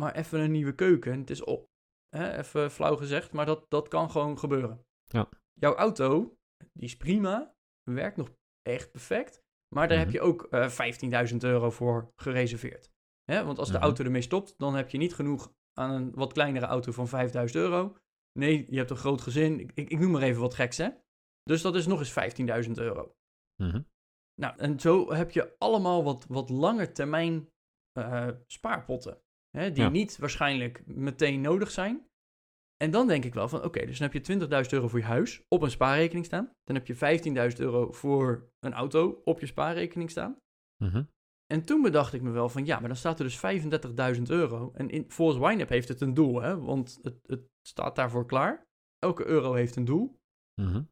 Maar 0.00 0.14
even 0.14 0.40
een 0.40 0.50
nieuwe 0.50 0.74
keuken, 0.74 1.18
het 1.18 1.30
is 1.30 1.44
op. 1.44 1.70
Hè, 2.16 2.38
even 2.38 2.70
flauw 2.70 2.96
gezegd, 2.96 3.32
maar 3.32 3.46
dat, 3.46 3.70
dat 3.70 3.88
kan 3.88 4.10
gewoon 4.10 4.38
gebeuren. 4.38 4.84
Ja. 5.04 5.28
Jouw 5.52 5.74
auto, 5.74 6.36
die 6.72 6.84
is 6.84 6.96
prima, 6.96 7.54
werkt 7.90 8.16
nog 8.16 8.30
echt 8.62 8.90
perfect. 8.92 9.42
Maar 9.74 9.88
daar 9.88 9.96
Mhm. 9.96 10.06
heb 10.06 10.14
je 10.14 10.20
ook 10.20 10.42
eh 10.42 10.68
15.000 10.68 11.42
euro 11.44 11.70
voor 11.70 12.12
gereserveerd. 12.16 12.90
Hè, 13.24 13.44
want 13.44 13.58
als 13.58 13.68
de 13.68 13.74
Mhm. 13.74 13.82
auto 13.82 14.04
ermee 14.04 14.22
stopt, 14.22 14.54
dan 14.58 14.74
heb 14.74 14.90
je 14.90 14.98
niet 14.98 15.14
genoeg 15.14 15.52
aan 15.78 15.90
een 15.90 16.12
wat 16.14 16.32
kleinere 16.32 16.66
auto 16.66 16.92
van 16.92 17.08
5.000 17.08 17.62
euro. 17.64 17.96
Nee, 18.38 18.66
je 18.70 18.76
hebt 18.76 18.90
een 18.90 18.96
groot 18.96 19.20
gezin. 19.20 19.60
Ik, 19.60 19.70
ik, 19.74 19.90
ik 19.90 19.98
noem 19.98 20.10
maar 20.10 20.22
even 20.22 20.40
wat 20.40 20.54
geks, 20.54 20.76
hè. 20.76 20.88
Dus 21.42 21.62
dat 21.62 21.74
is 21.74 21.86
nog 21.86 21.98
eens 21.98 22.64
15.000 22.66 22.72
euro. 22.72 23.14
Mhm. 23.62 23.82
Nou, 24.40 24.56
en 24.58 24.80
zo 24.80 25.12
heb 25.12 25.30
je 25.30 25.54
allemaal 25.58 26.04
wat, 26.04 26.26
wat 26.28 26.50
lange 26.50 26.92
termijn 26.92 27.48
eh, 27.92 28.28
spaarpotten. 28.46 29.20
Hè, 29.56 29.72
die 29.72 29.82
Ja. 29.82 29.88
niet 29.88 30.18
waarschijnlijk 30.18 30.86
meteen 30.86 31.40
nodig 31.40 31.70
zijn. 31.70 32.06
En 32.76 32.90
dan 32.90 33.06
denk 33.06 33.24
ik 33.24 33.34
wel 33.34 33.48
van, 33.48 33.64
oké, 33.64 33.86
dus 33.86 33.98
dan 33.98 34.10
heb 34.10 34.24
je 34.26 34.38
20.000 34.64 34.70
euro 34.72 34.88
voor 34.88 34.98
je 34.98 35.04
huis 35.04 35.42
op 35.48 35.62
een 35.62 35.70
spaarrekening 35.70 36.24
staan. 36.24 36.52
Dan 36.64 36.76
heb 36.76 36.86
je 36.86 36.94
15.000 37.52 37.58
euro 37.58 37.92
voor 37.92 38.50
een 38.58 38.72
auto 38.72 39.20
op 39.24 39.40
je 39.40 39.46
spaarrekening 39.46 40.10
staan. 40.10 40.36
Mhm. 40.84 41.04
En 41.52 41.64
toen 41.64 41.82
bedacht 41.82 42.12
ik 42.12 42.22
me 42.22 42.30
wel 42.30 42.48
van, 42.48 42.64
ja, 42.64 42.78
maar 42.78 42.88
dan 42.88 42.96
staat 42.96 43.18
er 43.18 43.24
dus 43.24 43.40
35.000 44.16 44.22
euro. 44.22 44.70
En 44.74 44.90
in, 44.90 45.04
volgens 45.08 45.52
YNAB 45.52 45.68
heeft 45.68 45.88
het 45.88 46.00
een 46.00 46.14
doel, 46.14 46.42
hè, 46.42 46.58
want 46.60 46.98
het, 47.02 47.18
het 47.26 47.40
staat 47.62 47.96
daarvoor 47.96 48.26
klaar. 48.26 48.66
Elke 48.98 49.26
euro 49.26 49.52
heeft 49.54 49.76
een 49.76 49.84
doel. 49.84 50.20
Mhm. 50.60 50.82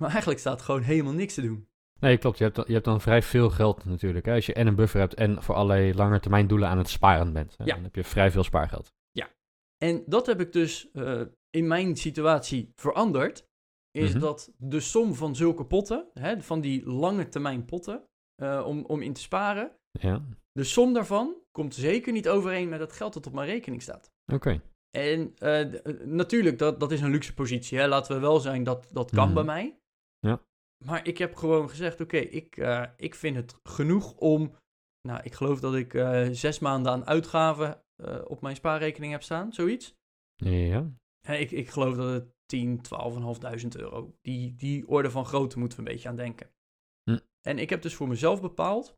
Maar 0.00 0.08
eigenlijk 0.10 0.40
staat 0.40 0.62
gewoon 0.62 0.82
helemaal 0.82 1.12
niks 1.12 1.34
te 1.34 1.42
doen. 1.42 1.68
Nee, 2.00 2.18
klopt. 2.18 2.38
Je 2.38 2.44
hebt, 2.44 2.56
dan, 2.56 2.64
je 2.66 2.72
hebt 2.72 2.84
dan 2.84 3.00
vrij 3.00 3.22
veel 3.22 3.50
geld 3.50 3.84
natuurlijk. 3.84 4.26
Hè? 4.26 4.34
Als 4.34 4.46
je 4.46 4.54
en 4.54 4.66
een 4.66 4.74
buffer 4.74 5.00
hebt 5.00 5.14
en 5.14 5.42
voor 5.42 5.54
allerlei 5.54 5.94
langetermijn 5.94 6.46
doelen 6.46 6.68
aan 6.68 6.78
het 6.78 6.88
sparen 6.88 7.32
bent. 7.32 7.54
Hè? 7.56 7.64
Ja. 7.64 7.74
Dan 7.74 7.82
heb 7.84 7.94
je 7.94 8.04
vrij 8.04 8.30
veel 8.30 8.44
spaargeld. 8.44 8.96
En 9.78 10.02
dat 10.06 10.26
heb 10.26 10.40
ik 10.40 10.52
dus 10.52 10.90
eh, 10.90 11.22
in 11.50 11.66
mijn 11.66 11.96
situatie 11.96 12.72
veranderd. 12.74 13.46
Is 13.90 14.10
Mhm. 14.10 14.20
dat 14.20 14.52
de 14.56 14.80
som 14.80 15.14
van 15.14 15.36
zulke 15.36 15.66
potten, 15.66 16.10
hè, 16.14 16.42
van 16.42 16.60
die 16.60 16.86
lange 16.86 17.28
termijn 17.28 17.64
potten, 17.64 18.08
eh, 18.34 18.64
om, 18.66 18.84
om 18.84 19.02
in 19.02 19.12
te 19.12 19.20
sparen, 19.20 19.77
Ja, 19.90 20.24
de 20.52 20.64
som 20.64 20.92
daarvan 20.92 21.34
komt 21.50 21.74
zeker 21.74 22.12
niet 22.12 22.28
overeen 22.28 22.68
met 22.68 22.80
het 22.80 22.92
geld 22.92 23.12
dat 23.12 23.26
op 23.26 23.32
mijn 23.32 23.48
rekening 23.48 23.82
staat. 23.82 24.12
oké. 24.32 24.62
En 24.90 25.34
eh, 25.38 25.74
eh, 25.86 26.00
natuurlijk, 26.06 26.58
dat, 26.58 26.80
dat 26.80 26.92
is 26.92 27.00
een 27.00 27.10
luxe 27.10 27.34
positie. 27.34 27.78
Hè? 27.78 27.86
Laten 27.88 28.14
we 28.14 28.20
wel 28.20 28.40
zijn, 28.40 28.64
dat, 28.64 28.88
dat 28.92 29.10
kan 29.10 29.24
Mhm. 29.24 29.34
bij 29.34 29.44
mij. 29.44 29.78
Ja. 30.18 30.42
Maar 30.84 31.06
ik 31.06 31.18
heb 31.18 31.34
gewoon 31.34 31.68
gezegd, 31.70 32.00
oké, 32.00 32.16
ik, 32.16 32.56
eh, 32.56 32.84
ik 32.96 33.14
vind 33.14 33.36
het 33.36 33.54
genoeg 33.62 34.14
om... 34.16 34.54
Nou, 35.08 35.20
ik 35.22 35.34
geloof 35.34 35.60
dat 35.60 35.74
ik 35.74 35.92
zes 36.32 36.58
maanden 36.58 36.92
aan 36.92 37.06
uitgaven 37.06 37.82
op 38.26 38.40
mijn 38.40 38.56
spaarrekening 38.56 39.12
heb 39.12 39.22
staan, 39.22 39.52
zoiets. 39.52 39.94
Ja. 40.36 40.92
Hè, 41.26 41.34
ik, 41.36 41.50
ik 41.50 41.68
geloof 41.68 41.96
dat 41.96 42.12
het 42.12 42.28
10, 42.46 42.80
12.500 42.82 43.68
euro. 43.76 44.16
Die, 44.20 44.54
die 44.56 44.88
orde 44.88 45.10
van 45.10 45.24
grootte 45.24 45.58
moeten 45.58 45.78
we 45.78 45.84
een 45.84 45.92
beetje 45.92 46.08
aan 46.08 46.16
denken. 46.16 46.50
Hm. 47.10 47.18
En 47.40 47.58
ik 47.58 47.70
heb 47.70 47.82
dus 47.82 47.94
voor 47.94 48.08
mezelf 48.08 48.40
bepaald. 48.40 48.96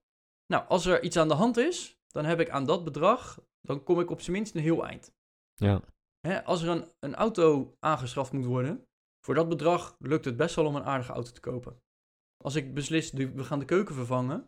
Nou, 0.51 0.65
als 0.69 0.87
er 0.87 1.03
iets 1.03 1.17
aan 1.17 1.29
de 1.29 1.35
hand 1.35 1.57
is, 1.57 1.99
dan 2.07 2.25
heb 2.25 2.41
ik 2.41 2.51
aan 2.51 2.65
dat 2.67 2.85
bedrag. 2.85 3.41
Dan 3.61 3.83
kom 3.83 4.01
ik 4.01 4.11
op 4.11 4.21
zijn 4.21 4.37
minst 4.37 4.55
een 4.55 4.61
heel 4.63 4.87
eind. 4.87 5.13
Ja. 5.55 5.81
Hè, 6.21 6.45
als 6.45 6.63
er 6.63 6.69
een, 6.69 6.85
een 6.99 7.15
auto 7.15 7.77
aangeschaft 7.79 8.33
moet 8.33 8.45
worden. 8.45 8.85
Voor 9.25 9.35
dat 9.35 9.49
bedrag 9.49 9.97
lukt 9.99 10.25
het 10.25 10.37
best 10.37 10.55
wel 10.55 10.67
om 10.67 10.77
een 10.77 10.85
aardige 10.85 11.13
auto 11.13 11.31
te 11.33 11.41
kopen. 11.41 11.77
Als 12.45 12.55
ik 12.55 12.75
beslis, 12.75 13.13
we 13.13 13.45
gaan 13.45 13.59
de 13.59 13.65
keuken 13.65 13.95
vervangen. 13.95 14.47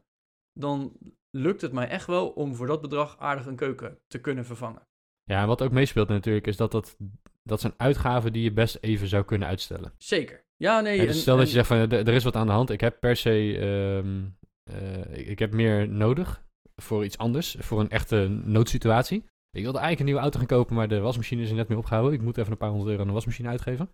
Dan 0.52 0.96
lukt 1.30 1.60
het 1.60 1.72
mij 1.72 1.88
echt 1.88 2.06
wel 2.06 2.28
om 2.28 2.54
voor 2.54 2.66
dat 2.66 2.80
bedrag 2.80 3.18
aardig 3.18 3.46
een 3.46 3.56
keuken 3.56 3.98
te 4.06 4.20
kunnen 4.20 4.44
vervangen. 4.44 4.86
Ja, 5.24 5.40
en 5.40 5.46
wat 5.46 5.62
ook 5.62 5.72
meespeelt 5.72 6.08
natuurlijk 6.08 6.46
is 6.46 6.56
dat 6.56 6.70
dat, 6.70 6.96
dat 7.42 7.60
zijn 7.60 7.74
uitgaven 7.76 8.32
die 8.32 8.42
je 8.42 8.52
best 8.52 8.78
even 8.80 9.08
zou 9.08 9.24
kunnen 9.24 9.48
uitstellen. 9.48 9.92
Zeker. 9.98 10.44
Ja, 10.56 10.80
nee. 10.80 10.98
Dus 10.98 11.06
en- 11.06 11.14
stel 11.14 11.36
dat 11.36 11.46
je 11.46 11.52
zegt 11.52 11.66
van 11.66 11.76
er 11.76 11.92
er 11.92 12.08
is 12.08 12.24
wat 12.24 12.36
aan 12.36 12.46
de 12.46 12.52
hand, 12.52 12.70
ik 12.70 12.80
heb 12.80 13.00
per 13.00 13.16
se 13.16 13.58
ehm, 13.58 14.28
eh, 14.72 15.28
ik, 15.28 15.38
heb 15.38 15.52
meer 15.52 15.88
nodig 15.88 16.42
voor 16.76 17.04
iets 17.04 17.18
anders, 17.18 17.56
voor 17.58 17.80
een 17.80 17.90
echte 17.90 18.28
noodsituatie. 18.28 19.24
Ik 19.50 19.62
wilde 19.62 19.78
eigenlijk 19.78 19.98
een 19.98 20.04
nieuwe 20.04 20.20
auto 20.20 20.38
gaan 20.38 20.46
kopen, 20.58 20.74
maar 20.74 20.88
de 20.88 21.00
wasmachine 21.00 21.42
is 21.42 21.50
er 21.50 21.56
net 21.56 21.68
mee 21.68 21.78
opgehouden. 21.78 22.12
Ik 22.14 22.22
moet 22.22 22.38
even 22.38 22.52
een 22.52 22.58
paar 22.58 22.68
honderd 22.68 22.90
euro 22.90 23.02
aan 23.02 23.08
de 23.08 23.14
wasmachine 23.14 23.48
uitgeven. 23.48 23.90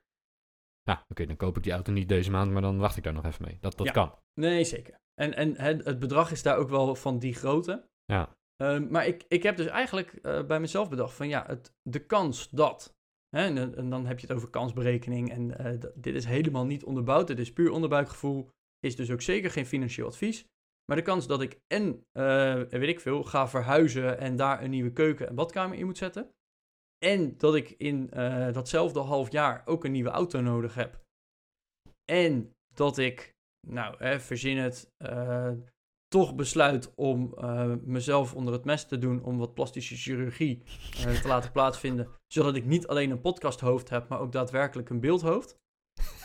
Nou, 0.85 0.99
oké, 1.09 1.27
dan 1.27 1.37
koop 1.37 1.57
ik 1.57 1.63
die 1.63 1.73
auto 1.73 1.93
niet 1.93 2.09
deze 2.09 2.31
maand, 2.31 2.53
maar 2.53 2.63
dan 2.63 2.79
wacht 2.79 2.97
ik 2.97 3.03
daar 3.03 3.13
nog 3.13 3.25
even 3.25 3.45
mee. 3.45 3.59
Dat, 3.61 3.77
dat 3.77 3.87
Ja. 3.87 3.93
kan. 3.93 4.15
Nee, 4.35 4.65
zeker. 4.65 4.95
En, 5.15 5.35
en 5.35 5.57
het, 5.57 5.85
het 5.85 5.99
bedrag 5.99 6.31
is 6.31 6.43
daar 6.43 6.57
ook 6.57 6.69
wel 6.69 6.95
van 6.95 7.19
die 7.19 7.35
grootte. 7.35 7.89
Ja. 8.05 8.37
Ehm, 8.57 8.91
maar 8.91 9.07
ik, 9.07 9.25
ik 9.29 9.43
heb 9.43 9.57
dus 9.57 9.67
eigenlijk 9.67 10.13
eh, 10.13 10.47
bij 10.47 10.61
mezelf 10.61 10.89
bedacht 10.89 11.15
van 11.15 11.29
ja, 11.29 11.45
het, 11.47 11.75
de 11.83 12.07
kans 12.07 12.49
dat. 12.51 12.97
Hè, 13.37 13.45
en, 13.45 13.77
en 13.77 13.91
dan 13.91 14.07
heb 14.07 14.19
je 14.21 14.27
het 14.27 14.37
over 14.37 14.51
kansberekening. 14.51 15.31
En 15.31 15.59
eh, 15.59 15.91
dit 15.95 16.15
is 16.15 16.25
helemaal 16.25 16.67
niet 16.67 16.85
onderbouwd. 16.85 17.27
Dit 17.27 17.39
is 17.39 17.53
puur 17.53 17.71
onderbuikgevoel. 17.71 18.51
Is 18.81 18.97
dus 18.97 19.11
ook 19.11 19.23
zeker 19.23 19.51
geen 19.51 19.67
financieel 19.67 20.07
advies. 20.07 20.47
Maar 20.89 20.97
de 20.97 21.03
kans 21.03 21.27
dat 21.27 21.43
ik 21.43 21.61
en, 21.67 22.07
eh, 22.13 22.55
weet 22.55 22.89
ik 22.89 23.01
veel, 23.01 23.25
ga 23.25 23.49
verhuizen 23.49 24.19
en 24.19 24.37
daar 24.37 24.63
een 24.63 24.71
nieuwe 24.71 24.93
keuken 24.93 25.29
en 25.29 25.35
badkamer 25.35 25.79
in 25.79 25.87
moet 25.87 25.99
zetten. 25.99 26.31
En 26.99 27.37
dat 27.37 27.55
ik 27.55 27.71
in 27.71 28.11
eh, 28.11 28.53
datzelfde 28.53 29.01
half 29.01 29.33
jaar 29.33 29.63
ook 29.65 29.85
een 29.85 29.93
nieuwe 29.93 30.11
auto 30.11 30.41
nodig 30.41 30.75
heb. 30.75 31.01
En 32.05 32.53
dat 32.75 32.99
ik, 32.99 33.35
nou, 33.67 33.95
hè, 33.99 34.21
verzin 34.21 34.57
het, 34.57 34.93
eh, 34.97 35.53
toch 36.09 36.35
besluit 36.35 36.95
om 36.95 37.35
eh, 37.35 37.75
mezelf 37.81 38.35
onder 38.35 38.53
het 38.53 38.65
mes 38.65 38.87
te 38.87 38.99
doen 38.99 39.25
om 39.25 39.39
wat 39.39 39.55
plastische 39.55 39.97
chirurgie 39.97 40.63
eh, 40.97 41.21
te 41.21 41.29
laten 41.29 41.53
plaatsvinden. 41.53 42.09
Zodat 42.27 42.55
ik 42.55 42.65
niet 42.65 42.87
alleen 42.87 43.11
een 43.11 43.21
podcasthoofd 43.21 43.89
heb, 43.89 44.09
maar 44.09 44.21
ook 44.21 44.33
daadwerkelijk 44.33 44.91
een 44.91 45.01
beeldhoofd. 45.01 45.59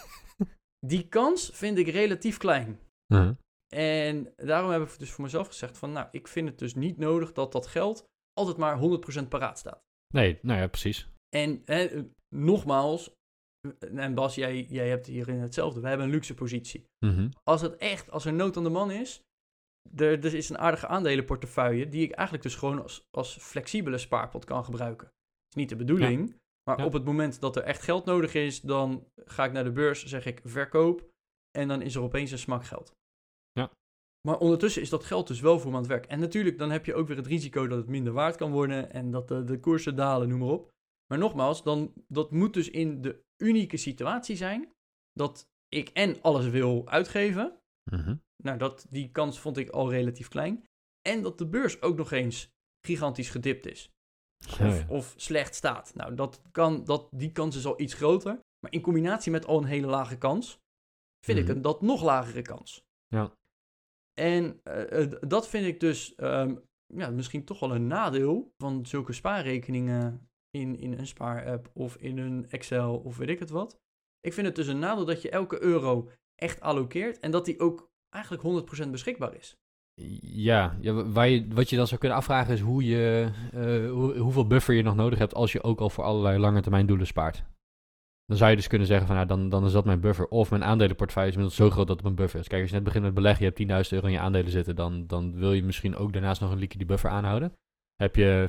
Die 0.88 1.08
kans 1.08 1.50
vind 1.54 1.78
ik 1.78 1.88
relatief 1.88 2.38
klein. 2.38 2.80
Mhm. 3.14 3.34
En 3.74 4.34
daarom 4.36 4.72
heb 4.72 4.82
ik 4.82 5.00
dus 5.00 5.12
voor 5.12 5.24
mezelf 5.24 5.48
gezegd 5.48 5.78
van, 5.78 5.92
nou, 5.92 6.08
ik 6.12 6.28
vind 6.28 6.50
het 6.50 6.60
dus 6.60 6.76
niet 6.76 6.98
nodig 6.98 7.32
dat 7.32 7.52
dat 7.52 7.68
geld 7.68 8.06
altijd 8.34 8.58
maar 8.58 8.80
100% 9.24 9.28
paraat 9.30 9.60
staat. 9.60 9.82
Nee, 10.14 10.40
nou 10.42 10.60
ja, 10.60 10.68
precies. 10.68 11.08
En 11.36 11.62
hè, 11.66 11.84
eh, 11.86 12.04
nogmaals, 12.36 13.14
eh, 13.62 13.98
en 14.04 14.14
Bas, 14.14 14.36
jij, 14.36 14.62
jij 14.64 14.90
hebt 14.90 15.06
hierin 15.08 15.40
hetzelfde. 15.40 15.80
We 15.82 15.88
hebben 15.88 16.06
een 16.06 16.12
luxe 16.12 16.34
positie. 16.34 16.86
Mhm. 17.06 17.30
Als 17.44 17.62
het 17.62 17.76
echt, 17.76 18.12
als 18.12 18.26
er 18.26 18.34
nood 18.34 18.58
aan 18.58 18.64
de 18.64 18.70
man 18.70 18.92
is, 18.92 19.22
er, 19.96 20.26
er 20.26 20.34
is 20.34 20.50
een 20.50 20.58
aardige 20.58 20.88
aandelenportefeuille 20.88 21.90
die 21.90 22.04
ik 22.04 22.12
eigenlijk 22.12 22.44
dus 22.48 22.56
gewoon 22.56 22.82
als, 22.82 23.08
als 23.12 23.38
flexibele 23.38 23.98
spaarpot 23.98 24.46
kan 24.46 24.64
gebruiken. 24.66 25.06
Dat 25.08 25.50
is 25.50 25.56
niet 25.56 25.70
de 25.70 25.76
bedoeling, 25.76 26.36
maar 26.70 26.80
Ja. 26.80 26.86
op 26.86 26.94
het 26.94 27.04
moment 27.06 27.40
dat 27.40 27.56
er 27.56 27.64
echt 27.64 27.82
geld 27.82 28.06
nodig 28.06 28.34
is, 28.34 28.62
dan 28.62 29.08
ga 29.26 29.46
ik 29.46 29.52
naar 29.52 29.64
de 29.64 29.72
beurs, 29.72 30.06
zeg 30.06 30.26
ik 30.26 30.42
verkoop 30.44 31.10
en 31.58 31.68
dan 31.68 31.82
is 31.82 31.96
er 31.96 32.02
opeens 32.02 32.32
een 32.32 32.38
smak 32.38 32.66
geld. 32.66 32.94
Maar 34.28 34.38
ondertussen 34.38 34.82
is 34.82 34.90
dat 34.90 35.04
geld 35.04 35.28
dus 35.28 35.40
wel 35.40 35.60
voor 35.60 35.70
me 35.70 35.76
aan 35.76 35.82
het 35.82 35.92
werk. 35.92 36.06
En 36.06 36.20
natuurlijk, 36.20 36.58
dan 36.58 36.72
heb 36.72 36.86
je 36.86 36.94
ook 36.94 37.08
weer 37.08 37.18
het 37.18 37.28
risico 37.28 37.68
dat 37.68 37.78
het 37.78 37.88
minder 37.88 38.14
waard 38.14 38.36
kan 38.36 38.52
worden 38.52 38.92
en 38.92 39.12
dat 39.12 39.28
de, 39.28 39.44
de 39.44 39.60
koersen 39.60 39.96
dalen, 39.96 40.30
noem 40.30 40.40
maar 40.40 40.50
op. 40.50 40.72
Maar 41.08 41.18
nogmaals, 41.18 41.64
dan, 41.64 41.94
dat 42.08 42.32
moet 42.32 42.54
dus 42.54 42.70
in 42.70 43.02
de 43.02 43.24
unieke 43.38 43.78
situatie 43.78 44.36
zijn 44.36 44.72
dat 45.12 45.48
ik 45.68 45.90
en 45.90 46.22
alles 46.22 46.48
wil 46.48 46.88
uitgeven. 46.88 47.58
Mhm. 47.92 48.16
Nou, 48.44 48.58
dat, 48.58 48.86
die 48.90 49.12
kans 49.12 49.40
vond 49.40 49.58
ik 49.58 49.70
al 49.70 49.90
relatief 49.92 50.28
klein. 50.28 50.64
En 51.10 51.22
dat 51.22 51.38
de 51.38 51.48
beurs 51.48 51.82
ook 51.82 51.98
nog 51.98 52.12
eens 52.12 52.50
gigantisch 52.88 53.30
gedipt 53.30 53.66
is. 53.66 53.90
Ja, 54.38 54.68
Of, 54.68 54.80
ja. 54.80 54.86
of 54.88 55.14
slecht 55.18 55.56
staat. 55.56 55.96
Nou, 55.96 56.16
dat 56.16 56.42
kan, 56.52 56.84
dat, 56.84 57.08
die 57.12 57.32
kans 57.32 57.56
is 57.56 57.66
al 57.66 57.82
iets 57.82 57.94
groter. 57.94 58.40
Maar 58.60 58.72
in 58.72 58.82
combinatie 58.82 59.32
met 59.32 59.46
al 59.46 59.58
een 59.58 59.64
hele 59.68 59.88
lage 59.88 60.18
kans, 60.18 60.60
vind 61.26 61.38
ik 61.40 61.46
Mhm. 61.46 61.56
een 61.56 61.62
dat 61.62 61.82
nog 61.82 62.04
lagere 62.04 62.42
kans. 62.42 62.84
Ja. 63.08 63.32
En 64.14 64.60
eh, 64.64 65.02
eh, 65.04 65.12
dat 65.28 65.48
vind 65.50 65.66
ik 65.66 65.80
dus 65.80 66.16
ehm, 66.16 66.56
ja, 66.94 67.10
misschien 67.10 67.44
toch 67.46 67.60
wel 67.60 67.76
een 67.76 67.88
nadeel 67.88 68.54
van 68.58 68.86
zulke 68.86 69.14
spaarrekeningen 69.14 70.30
in, 70.50 70.80
in 70.80 70.94
een 70.98 71.08
spaarapp 71.08 71.70
of 71.74 71.96
in 71.96 72.18
een 72.18 72.50
Excel 72.50 72.98
of 72.98 73.18
weet 73.18 73.30
ik 73.30 73.40
het 73.40 73.50
wat. 73.50 73.80
Ik 74.20 74.34
vind 74.34 74.48
het 74.48 74.56
dus 74.56 74.68
een 74.68 74.80
nadeel 74.80 75.06
dat 75.06 75.22
je 75.22 75.30
elke 75.30 75.62
euro 75.64 76.10
echt 76.36 76.62
allokeert 76.62 77.20
en 77.20 77.32
dat 77.32 77.46
die 77.46 77.60
ook 77.60 77.92
eigenlijk 78.10 78.44
100% 78.86 78.90
beschikbaar 78.90 79.36
is. 79.36 79.58
Ja, 80.22 80.78
ja 80.82 80.94
wa- 80.94 81.10
waar 81.10 81.30
je, 81.30 81.48
wat 81.48 81.70
je 81.70 81.76
dan 81.76 81.88
zou 81.88 82.00
kunnen 82.00 82.18
afvragen 82.18 82.54
is 82.54 82.60
hoe 82.60 82.84
je, 82.86 83.32
eh, 83.54 83.92
hoe, 83.92 84.18
hoeveel 84.18 84.48
buffer 84.48 84.76
je 84.76 84.84
nog 84.84 84.96
nodig 84.96 85.20
hebt 85.20 85.34
als 85.34 85.52
je 85.52 85.64
ook 85.64 85.80
al 85.80 85.90
voor 85.90 86.04
allerlei 86.04 86.38
lange 86.40 86.62
termijn 86.62 86.86
doelen 86.86 87.08
spaart. 87.08 87.44
Dan 88.26 88.38
zou 88.38 88.50
je 88.50 88.56
dus 88.56 88.68
kunnen 88.68 88.88
zeggen 88.88 89.08
van 89.08 89.16
nou, 89.16 89.28
dan, 89.28 89.50
dan 89.50 89.66
is 89.66 89.72
dat 89.72 89.86
mijn 89.86 90.00
buffer. 90.00 90.28
Of 90.28 90.50
mijn 90.50 90.64
aandelenportefeuille 90.64 91.30
is 91.30 91.36
inmiddels 91.36 91.64
zo 91.64 91.74
groot 91.74 91.88
dat 91.88 91.96
het 91.96 92.06
mijn 92.06 92.16
buffer 92.16 92.40
is. 92.40 92.48
Kijk, 92.48 92.62
als 92.62 92.70
je 92.70 92.76
net 92.76 92.86
begint 92.86 93.04
met 93.04 93.14
beleggen, 93.14 93.46
je 93.46 93.52
hebt 93.66 93.86
10.000 93.88 93.94
euro 93.94 94.08
in 94.08 94.14
je 94.14 94.20
aandelen 94.20 94.52
zitten, 94.52 94.76
dan, 94.76 95.08
dan 95.08 95.36
wil 95.36 95.54
je 95.54 95.64
misschien 95.64 95.96
ook 95.96 96.14
daarnaast 96.14 96.42
nog 96.42 96.52
een 96.52 96.58
liquide 96.58 96.86
buffer 96.86 97.10
aanhouden. 97.10 97.54
Heb 97.96 98.16
je 98.16 98.46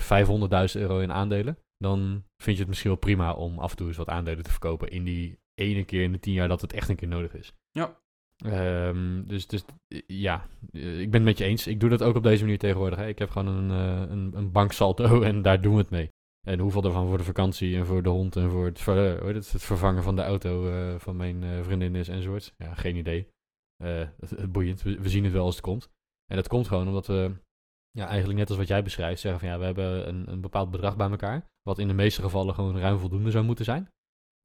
500.000 0.75 0.81
euro 0.81 0.99
in 0.99 1.13
aandelen, 1.13 1.59
dan 1.79 2.25
vind 2.37 2.57
je 2.57 2.63
het 2.63 2.69
misschien 2.69 2.91
wel 2.91 2.99
prima 2.99 3.33
om 3.33 3.59
af 3.59 3.71
en 3.71 3.77
toe 3.77 3.87
eens 3.87 3.97
wat 3.97 4.09
aandelen 4.09 4.45
te 4.45 4.51
verkopen 4.51 4.91
in 4.91 5.05
die 5.05 5.39
ene 5.55 5.85
keer 5.85 6.03
in 6.03 6.13
de 6.13 6.19
10 6.19 6.33
jaar 6.33 6.49
dat 6.49 6.61
het 6.61 6.73
echt 6.73 6.89
een 6.89 6.97
keer 6.97 7.09
nodig 7.09 7.35
is. 7.35 7.53
Ja. 7.71 8.03
Ehm, 8.37 9.23
dus, 9.27 9.47
dus 9.47 9.65
ja, 10.07 10.47
eh, 10.73 11.01
ik 11.01 11.11
ben 11.11 11.21
het 11.21 11.29
met 11.29 11.39
je 11.39 11.45
eens. 11.45 11.67
Ik 11.67 11.81
doe 11.81 11.91
dat 11.91 12.03
ook 12.03 12.17
op 12.17 12.23
deze 12.23 12.43
manier 12.43 12.59
tegenwoordig. 12.59 12.99
Hè. 12.99 13.07
Ik 13.07 13.19
heb 13.19 13.31
gewoon 13.31 13.57
een, 13.57 13.71
eh, 13.71 14.11
een, 14.11 14.33
een 14.35 14.53
banksalto 14.53 15.21
en 15.23 15.43
daar 15.43 15.61
doen 15.61 15.73
we 15.73 15.81
het 15.81 15.91
mee. 15.91 16.11
En 16.45 16.59
hoeveel 16.59 16.81
daarvan 16.81 17.09
voor 17.09 17.19
de 17.19 17.25
vakantie 17.25 17.77
en 17.77 17.87
voor 17.87 18.03
de 18.03 18.09
hond 18.09 18.37
en 18.37 18.51
voor 18.51 18.65
het, 18.65 18.81
ver, 18.81 19.25
heet 19.25 19.35
het, 19.35 19.63
vervangen 19.63 20.03
van 20.03 20.17
de 20.17 20.23
auto 20.23 20.69
eh, 20.69 20.99
van 20.99 21.17
mijn 21.17 21.43
eh, 21.43 21.63
vriendin 21.63 21.95
is 21.95 22.09
enzovoort. 22.09 22.55
Ja, 22.57 22.75
geen 22.75 22.97
idee. 22.97 23.29
Eh, 23.77 24.09
boeiend. 24.49 24.83
We, 24.83 25.09
zien 25.09 25.25
het 25.25 25.33
wel 25.33 25.45
als 25.45 25.55
het 25.55 25.65
komt. 25.65 25.91
En 26.27 26.37
dat 26.37 26.49
komt 26.49 26.69
gewoon 26.69 26.89
omdat 26.89 27.07
we, 27.07 27.35
ja, 27.91 28.07
eigenlijk 28.07 28.39
net 28.39 28.49
als 28.49 28.59
wat 28.59 28.69
jij 28.69 28.83
beschrijft, 28.83 29.21
zeggen 29.21 29.41
van 29.41 29.49
ja, 29.49 29.59
we 29.59 29.65
hebben 29.65 30.09
een, 30.09 30.31
een 30.31 30.41
bepaald 30.41 30.71
bedrag 30.71 30.97
bij 30.97 31.11
elkaar. 31.11 31.47
Wat 31.63 31.79
in 31.79 31.89
de 31.89 31.95
meeste 31.95 32.23
gevallen 32.23 32.55
gewoon 32.55 32.79
ruim 32.79 32.99
voldoende 32.99 33.31
zou 33.31 33.45
moeten 33.45 33.65
zijn. 33.65 33.89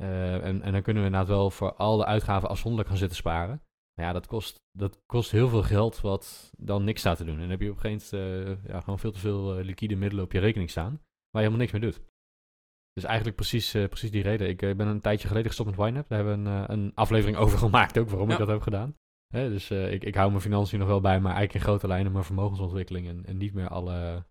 Eh, 0.02 0.46
en, 0.46 0.62
en 0.62 0.72
dan 0.72 0.82
kunnen 0.82 1.04
we 1.04 1.10
inderdaad 1.10 1.36
wel 1.36 1.52
voor 1.52 1.74
alle 1.74 2.06
uitgaven 2.06 2.50
afzonderlijk 2.50 2.90
gaan 2.90 2.98
zitten 2.98 3.18
sparen. 3.18 3.62
Ja, 3.94 4.14
dat 4.14 4.28
kost, 4.28 4.56
dat 4.78 5.02
kost 5.06 5.32
heel 5.32 5.50
veel 5.50 5.64
geld 5.64 6.02
wat 6.02 6.52
dan 6.58 6.84
niks 6.84 7.00
staat 7.00 7.18
te 7.18 7.26
doen. 7.26 7.34
En 7.34 7.40
dan 7.40 7.50
heb 7.50 7.62
je 7.62 7.70
op 7.70 7.76
een 7.76 7.82
gegeven 7.82 8.20
moment 8.20 8.64
eh, 8.64 8.72
ja, 8.72 8.80
gewoon 8.80 9.00
veel 9.00 9.12
te 9.12 9.20
veel 9.20 9.58
eh, 9.58 9.66
liquide 9.66 9.96
middelen 9.96 10.24
op 10.24 10.32
je 10.32 10.40
rekening 10.40 10.70
staan. 10.70 11.02
Waar 11.32 11.42
je 11.42 11.48
helemaal 11.48 11.58
niks 11.58 11.72
mee 11.72 11.82
doet. 11.82 12.02
Dus 12.94 13.04
eigenlijk 13.04 13.36
precies, 13.36 13.74
eh, 13.74 13.88
precies 13.88 14.12
die 14.12 14.24
reden. 14.24 14.50
Ik 14.50 14.62
eh, 14.62 14.76
ben 14.76 14.88
een 14.88 15.02
tijdje 15.02 15.28
geleden 15.28 15.48
gestopt 15.48 15.78
met 15.78 15.88
YNAB. 15.88 16.10
Daar 16.10 16.24
hebben 16.24 16.44
we 16.44 16.50
een, 16.50 16.64
eh, 16.64 16.70
een 16.76 16.92
aflevering 16.96 17.38
over 17.44 17.58
gemaakt 17.58 18.00
ook, 18.00 18.10
waarom 18.10 18.32
ik 18.32 18.38
dat 18.38 18.48
heb 18.48 18.62
gedaan. 18.62 18.96
Hè, 19.28 19.50
dus 19.50 19.72
ik, 19.72 20.04
ik 20.04 20.16
hou 20.16 20.30
mijn 20.30 20.42
financiën 20.42 20.80
nog 20.80 20.88
wel 20.88 21.02
bij, 21.02 21.20
maar 21.20 21.36
eigenlijk 21.36 21.54
in 21.54 21.70
grote 21.70 21.88
lijnen 21.88 22.12
mijn 22.12 22.24
vermogensontwikkeling. 22.24 23.08
En, 23.08 23.26
en 23.26 23.38
niet 23.38 23.54
meer 23.54 23.68
alle, 23.68 24.26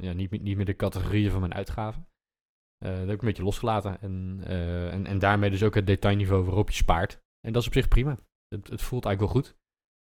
ja, 0.00 0.12
niet, 0.12 0.30
meer- 0.30 0.40
niet 0.40 0.56
meer 0.56 0.64
de 0.64 0.76
categorieën 0.76 1.30
van 1.30 1.40
mijn 1.40 1.54
uitgaven. 1.54 2.06
Dat 2.78 2.96
heb 2.96 3.10
ik 3.10 3.20
een 3.20 3.26
beetje 3.26 3.42
losgelaten. 3.42 4.00
En, 4.00 4.40
en, 4.90 5.06
en 5.06 5.18
daarmee 5.18 5.50
dus 5.50 5.62
ook 5.62 5.74
het 5.74 5.86
detailniveau 5.86 6.44
waarop 6.44 6.68
je 6.68 6.74
spaart. 6.74 7.20
En 7.40 7.52
dat 7.52 7.62
is 7.62 7.68
op 7.68 7.74
zich 7.74 7.88
prima. 7.88 8.18
Het, 8.48 8.68
het 8.68 8.82
voelt 8.82 9.04
eigenlijk 9.04 9.34
wel 9.34 9.42
goed. 9.42 9.56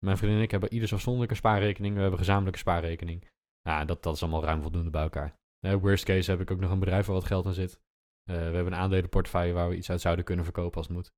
Mijn 0.06 0.18
vriendin 0.18 0.38
en 0.38 0.44
ik 0.44 0.52
hebben 0.52 0.74
ieders 0.74 0.94
afzonderlijke 0.94 1.36
spaarrekening. 1.36 1.96
We 1.96 2.02
hebben 2.02 2.20
gezamenlijke 2.20 2.60
spaarrekening. 2.60 3.28
Ja, 3.62 3.86
dat, 3.86 4.04
dat 4.04 4.16
is 4.16 4.22
allemaal 4.22 4.44
ruim 4.44 4.62
voldoende 4.62 4.90
bij 4.90 5.02
elkaar. 5.02 5.40
Eh, 5.66 5.74
worst 5.76 6.04
case 6.06 6.32
heb 6.32 6.40
ik 6.42 6.52
ook 6.52 6.60
nog 6.60 6.72
een 6.72 6.80
bedrijf 6.80 7.06
waar 7.06 7.16
wat 7.16 7.26
geld 7.26 7.46
in 7.46 7.54
zit. 7.54 7.80
Eh, 8.24 8.36
we 8.36 8.42
hebben 8.42 8.66
een 8.74 8.76
aandelenportefeuille 8.80 9.54
waar 9.54 9.70
we 9.70 9.76
iets 9.76 9.90
uit 9.90 10.02
zouden 10.02 10.26
kunnen 10.26 10.46
verkopen 10.46 10.78
als 10.78 10.88
het 10.88 10.96
moet. 10.96 11.12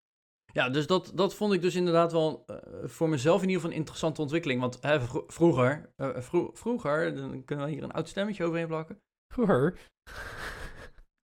Ja, 0.54 0.70
dus 0.70 0.88
dat, 0.88 1.12
dat 1.15 1.36
vond 1.36 1.54
ik 1.54 1.62
dus 1.62 1.76
inderdaad 1.76 2.12
wel 2.12 2.44
eh, 2.46 2.56
voor 2.84 3.10
mezelf 3.10 3.36
in 3.41 3.48
ieder 3.48 3.56
geval 3.56 3.72
een 3.72 3.78
interessante 3.78 4.22
ontwikkeling. 4.22 4.60
Want 4.62 4.78
hè, 4.82 5.02
vro- 5.02 5.24
vroeger, 5.28 5.94
eh, 5.96 6.20
vro- 6.22 6.50
vroeger, 6.54 7.15
dan 7.15 7.44
kunnen 7.46 7.65
we 7.65 7.72
hier 7.72 7.84
een 7.84 7.91
oud 7.91 8.08
stemmetje 8.10 8.44
overheen 8.46 8.67
plakken. 8.67 9.02
Hoor. 9.36 9.78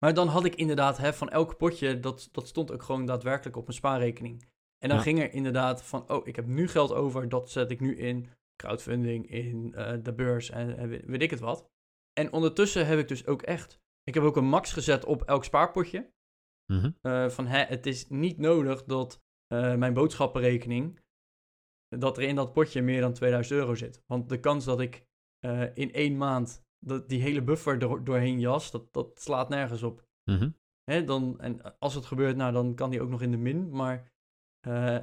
Maar 0.05 0.15
dan 0.15 0.29
had 0.29 0.45
ik 0.45 0.55
inderdaad 0.55 0.97
hè, 0.99 1.13
van 1.13 1.29
elk 1.29 1.57
potje, 1.57 2.01
dat, 2.01 2.29
dat 2.33 2.47
stond 2.49 2.73
ook 2.73 2.83
gewoon 2.83 3.07
daadwerkelijk 3.07 3.57
op 3.57 3.63
mijn 3.65 3.77
spaarrekening. 3.77 4.43
En 4.79 4.89
dan 4.89 4.97
Ja. 4.99 5.03
ging 5.05 5.21
er 5.21 5.33
inderdaad 5.33 5.83
van, 5.85 6.11
oh, 6.11 6.27
ik 6.27 6.37
heb 6.37 6.47
nu 6.47 6.69
geld 6.69 6.93
over, 6.93 7.29
dat 7.29 7.51
zet 7.51 7.71
ik 7.71 7.81
nu 7.81 7.97
in 7.97 8.29
crowdfunding, 8.63 9.31
in 9.31 9.71
de 10.03 10.13
beurs 10.17 10.51
en, 10.51 10.89
weet 11.07 11.23
ik 11.23 11.31
het 11.31 11.41
wat. 11.41 11.69
En 12.19 12.33
ondertussen 12.33 12.87
heb 12.87 12.99
ik 12.99 13.09
dus 13.09 13.27
ook 13.27 13.43
echt, 13.43 13.81
ik 14.03 14.15
heb 14.15 14.23
ook 14.23 14.37
een 14.37 14.49
max 14.49 14.73
gezet 14.73 15.05
op 15.05 15.23
elk 15.23 15.45
spaarpotje. 15.45 16.13
Mhm. 16.73 16.91
Eh, 17.01 17.29
van 17.29 17.47
hè, 17.47 17.65
het 17.65 17.87
is 17.87 18.09
niet 18.09 18.39
nodig 18.39 18.85
dat 18.85 19.23
eh, 19.47 19.75
mijn 19.75 19.95
boodschappenrekening, 19.95 21.01
dat 21.89 22.17
er 22.17 22.23
in 22.23 22.35
dat 22.35 22.53
potje 22.53 22.83
meer 22.83 23.01
dan 23.01 23.13
2000 23.13 23.61
euro 23.61 23.75
zit. 23.75 24.03
Want 24.07 24.29
de 24.29 24.41
kans 24.41 24.65
dat 24.65 24.81
ik 24.81 25.07
eh, 25.39 25.65
in 25.75 25.93
één 25.93 26.17
maand 26.17 26.67
dat 26.79 27.09
die 27.09 27.21
hele 27.21 27.43
buffer 27.43 27.83
er 27.83 28.05
doorheen 28.05 28.41
jas, 28.41 28.71
dat, 28.71 28.93
dat 28.93 29.21
slaat 29.21 29.49
nergens 29.49 29.83
op. 29.83 30.07
Mhm. 30.31 30.51
Hè, 30.85 31.05
dan, 31.05 31.41
en 31.41 31.79
als 31.79 31.95
het 31.95 32.07
gebeurt, 32.07 32.37
nou, 32.37 32.53
dan 32.53 32.75
kan 32.75 32.91
die 32.91 33.03
ook 33.03 33.09
nog 33.09 33.23
in 33.23 33.31
de 33.31 33.37
min. 33.37 33.71
Maar 33.71 34.13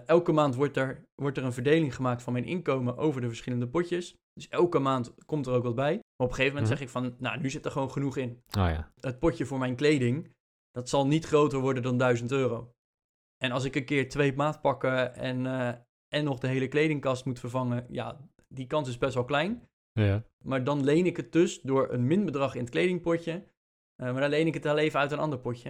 elke 0.06 0.32
maand 0.32 0.56
wordt 0.56 0.78
er, 0.78 1.08
wordt 1.16 1.38
er 1.38 1.44
een 1.44 1.54
verdeling 1.54 1.96
gemaakt 1.96 2.24
van 2.24 2.34
mijn 2.34 2.46
inkomen 2.46 2.98
over 2.98 3.22
de 3.22 3.28
verschillende 3.28 3.68
potjes. 3.68 4.18
Dus 4.36 4.48
elke 4.50 4.80
maand 4.80 5.14
komt 5.26 5.46
er 5.48 5.54
ook 5.54 5.64
wat 5.64 5.76
bij. 5.76 5.92
Maar 5.94 6.28
op 6.28 6.30
een 6.30 6.36
gegeven 6.36 6.54
moment 6.54 6.70
Mhm. 6.70 6.78
zeg 6.78 6.82
ik 6.88 6.90
van, 6.90 7.16
nou, 7.20 7.40
nu 7.42 7.50
zit 7.50 7.66
er 7.66 7.72
gewoon 7.72 7.92
genoeg 7.92 8.18
in. 8.18 8.30
Oh 8.32 8.70
ja. 8.70 8.92
Het 9.00 9.20
potje 9.20 9.46
voor 9.46 9.60
mijn 9.60 9.76
kleding, 9.76 10.34
dat 10.72 10.90
zal 10.90 11.08
niet 11.08 11.26
groter 11.26 11.60
worden 11.60 11.84
dan 11.84 11.98
1000 11.98 12.32
euro. 12.32 12.72
En 13.44 13.52
als 13.52 13.64
ik 13.64 13.76
een 13.76 13.86
keer 13.86 14.10
twee 14.10 14.34
maatpakken 14.34 15.16
en, 15.16 15.46
eh, 15.46 15.68
en 16.14 16.24
nog 16.24 16.40
de 16.40 16.48
hele 16.48 16.68
kledingkast 16.68 17.26
moet 17.26 17.40
vervangen, 17.40 17.86
ja, 17.90 18.30
die 18.48 18.68
kans 18.68 18.90
is 18.90 18.98
best 18.98 19.14
wel 19.14 19.26
klein. 19.26 19.68
Ja. 19.92 20.24
Maar 20.44 20.64
dan 20.64 20.84
leen 20.84 21.06
ik 21.06 21.18
het 21.18 21.32
dus 21.32 21.62
door 21.62 21.92
een 21.94 22.08
min 22.08 22.26
bedrag 22.26 22.54
in 22.56 22.62
het 22.62 22.70
kledingpotje. 22.70 23.32
eh, 23.96 24.12
maar 24.12 24.22
dan 24.22 24.30
leen 24.30 24.48
ik 24.48 24.54
het 24.54 24.64
wel 24.64 24.78
even 24.78 25.00
uit 25.00 25.12
een 25.12 25.20
ander 25.20 25.40
potje. 25.40 25.70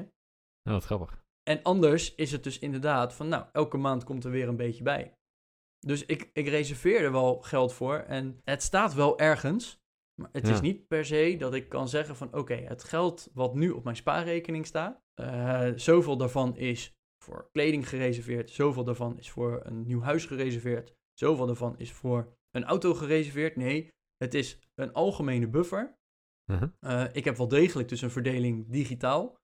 Oh, 0.63 0.73
wat 0.73 0.85
grappig. 0.85 1.23
En 1.43 1.63
anders 1.63 2.15
is 2.15 2.31
het 2.31 2.43
dus 2.43 2.59
inderdaad 2.59 3.13
van, 3.13 3.27
nou, 3.27 3.45
elke 3.51 3.77
maand 3.77 4.03
komt 4.03 4.23
er 4.23 4.31
weer 4.31 4.47
een 4.47 4.55
beetje 4.55 4.83
bij. 4.83 5.13
Dus 5.87 6.05
ik, 6.05 6.29
ik 6.33 6.47
reserveer 6.47 7.01
er 7.01 7.11
wel 7.11 7.41
geld 7.41 7.73
voor 7.73 7.97
en 7.97 8.41
het 8.43 8.63
staat 8.63 8.93
wel 8.93 9.19
ergens. 9.19 9.83
Maar 10.21 10.29
het 10.31 10.47
is 10.47 10.61
niet 10.61 10.87
per 10.87 11.05
se 11.05 11.35
dat 11.37 11.53
ik 11.53 11.69
kan 11.69 11.89
zeggen 11.89 12.15
van, 12.15 12.33
oké, 12.33 12.55
het 12.55 12.83
geld 12.83 13.29
wat 13.33 13.55
nu 13.55 13.69
op 13.69 13.83
mijn 13.83 13.95
spaarrekening 13.95 14.65
staat, 14.65 15.01
eh, 15.13 15.71
zoveel 15.75 16.17
daarvan 16.17 16.57
is 16.57 16.93
voor 17.23 17.49
kleding 17.51 17.89
gereserveerd, 17.89 18.51
zoveel 18.51 18.83
daarvan 18.83 19.17
is 19.17 19.31
voor 19.31 19.65
een 19.65 19.85
nieuw 19.85 20.01
huis 20.01 20.25
gereserveerd, 20.25 20.95
zoveel 21.13 21.45
daarvan 21.45 21.77
is 21.77 21.91
voor 21.91 22.37
een 22.51 22.63
auto 22.63 22.93
gereserveerd. 22.93 23.55
Nee, 23.55 23.93
het 24.17 24.33
is 24.33 24.59
een 24.75 24.93
algemene 24.93 25.47
buffer. 25.47 25.97
Mhm. 26.51 26.67
Eh, 26.79 27.05
ik 27.11 27.25
heb 27.25 27.37
wel 27.37 27.47
degelijk 27.47 27.89
dus 27.89 28.01
een 28.01 28.11
verdeling 28.11 28.71
digitaal. 28.71 29.35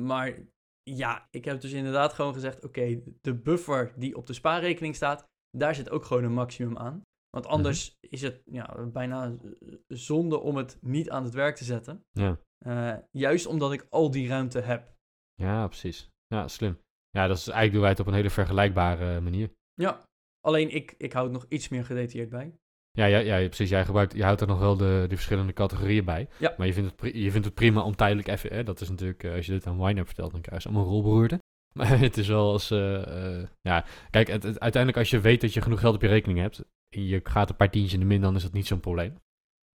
Maar 0.00 0.38
ja, 0.82 1.28
ik 1.30 1.44
heb 1.44 1.60
dus 1.60 1.72
inderdaad 1.72 2.12
gewoon 2.12 2.34
gezegd: 2.34 2.64
oké, 2.64 3.02
de 3.20 3.34
buffer 3.34 3.92
die 3.96 4.16
op 4.16 4.26
de 4.26 4.32
spaarrekening 4.32 4.94
staat, 4.94 5.29
daar 5.50 5.74
zit 5.74 5.90
ook 5.90 6.04
gewoon 6.04 6.24
een 6.24 6.32
maximum 6.32 6.76
aan. 6.76 7.02
Want 7.30 7.46
anders 7.46 7.98
is 8.00 8.22
het 8.22 8.42
ja, 8.44 8.86
bijna 8.92 9.24
eh, 9.24 9.74
zonde 9.88 10.38
om 10.38 10.56
het 10.56 10.78
niet 10.80 11.10
aan 11.10 11.24
het 11.24 11.34
werk 11.34 11.56
te 11.56 11.64
zetten. 11.64 12.04
Ja. 12.10 12.38
Eh, 12.58 12.96
juist 13.10 13.46
omdat 13.46 13.72
ik 13.72 13.86
al 13.90 14.10
die 14.10 14.28
ruimte 14.28 14.60
heb. 14.60 14.94
ja, 15.34 15.66
precies. 15.66 16.08
Ja, 16.26 16.48
slim. 16.48 16.78
Ja, 17.10 17.26
dat 17.26 17.36
is 17.36 17.42
eigenlijk 17.42 17.72
doen 17.72 17.80
wij 17.80 17.90
het 17.90 18.00
op 18.00 18.06
een 18.06 18.14
hele 18.14 18.30
vergelijkbare 18.30 19.20
manier. 19.20 19.50
Ja, 19.74 20.04
alleen 20.40 20.70
ik, 20.70 20.94
ik 20.98 21.12
hou 21.12 21.24
het 21.24 21.34
nog 21.34 21.46
iets 21.48 21.68
meer 21.68 21.84
gedetailleerd 21.84 22.30
bij. 22.30 22.54
Ja, 22.90 23.04
ja, 23.04 23.18
ja, 23.18 23.46
precies. 23.46 23.68
Jij 23.68 23.84
gebruikt, 23.84 24.14
je 24.14 24.24
houdt 24.24 24.40
er 24.40 24.46
nog 24.46 24.58
wel 24.58 24.76
de, 24.76 25.04
de 25.08 25.14
verschillende 25.14 25.52
categorieën 25.52 26.04
bij. 26.04 26.28
Ja. 26.38 26.54
Maar 26.56 26.66
je 26.66 26.72
vindt, 26.72 27.00
het, 27.00 27.14
je 27.14 27.30
vindt 27.30 27.46
het 27.46 27.54
prima 27.54 27.82
om 27.82 27.96
tijdelijk 27.96 28.28
even... 28.28 28.52
Hè, 28.52 28.62
dat 28.62 28.80
is 28.80 28.88
natuurlijk, 28.88 29.24
eh, 29.24 29.34
als 29.34 29.46
je 29.46 29.52
dit 29.52 29.66
aan 29.66 29.84
Wine 29.84 30.04
vertelt, 30.04 30.32
dan 30.32 30.40
krijg 30.40 30.62
je 30.62 30.68
allemaal 30.68 30.86
rolberoerte. 30.88 31.38
Maar 31.78 31.98
het 31.98 32.16
is 32.16 32.28
wel 32.28 32.52
als... 32.52 32.70
eh, 32.70 33.36
eh, 33.40 33.48
ja, 33.60 33.84
kijk, 34.10 34.28
het, 34.28 34.42
het- 34.42 34.60
uiteindelijk 34.60 35.02
als 35.02 35.10
je 35.10 35.20
weet 35.20 35.40
dat 35.40 35.52
je 35.54 35.60
genoeg 35.60 35.80
geld 35.80 35.94
op 35.94 36.02
je 36.02 36.08
rekening 36.08 36.38
hebt... 36.38 36.64
en 36.96 37.04
je 37.06 37.20
gaat 37.22 37.50
een 37.50 37.56
paar 37.56 37.70
tientjes 37.70 37.94
in 37.94 38.00
de 38.00 38.06
min, 38.06 38.20
dan 38.20 38.36
is 38.36 38.42
dat 38.42 38.52
niet 38.52 38.66
zo'n 38.66 38.80
probleem. 38.80 39.18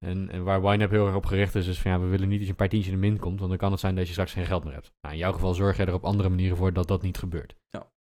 En, 0.05 0.29
en 0.29 0.43
waar 0.43 0.73
YNAB 0.73 0.89
heel 0.91 1.05
erg 1.05 1.15
op 1.15 1.25
gericht 1.25 1.55
is, 1.55 1.67
is 1.67 1.79
van 1.81 1.91
ja, 1.91 1.99
we 1.99 2.05
willen 2.05 2.27
niet 2.27 2.38
dat 2.38 2.45
je 2.45 2.51
een 2.51 2.58
paar 2.58 2.69
tientjes 2.69 2.93
in 2.93 2.99
de 3.01 3.08
min 3.08 3.19
komt... 3.19 3.38
want 3.38 3.49
dan 3.49 3.60
kan 3.60 3.71
het 3.71 3.79
zijn 3.79 3.95
dat 3.95 4.05
je 4.05 4.12
straks 4.12 4.34
geen 4.34 4.45
geld 4.45 4.63
meer 4.63 4.73
hebt. 4.73 4.91
Nou, 5.01 5.13
in 5.13 5.19
jouw 5.19 5.31
geval 5.31 5.53
zorg 5.53 5.77
jij 5.77 5.86
er 5.86 5.93
op 5.93 6.03
andere 6.03 6.29
manieren 6.29 6.58
voor 6.58 6.73
dat 6.73 6.88
dat 6.88 7.01
niet 7.01 7.17
gebeurt. 7.17 7.55
Ja. 7.69 7.91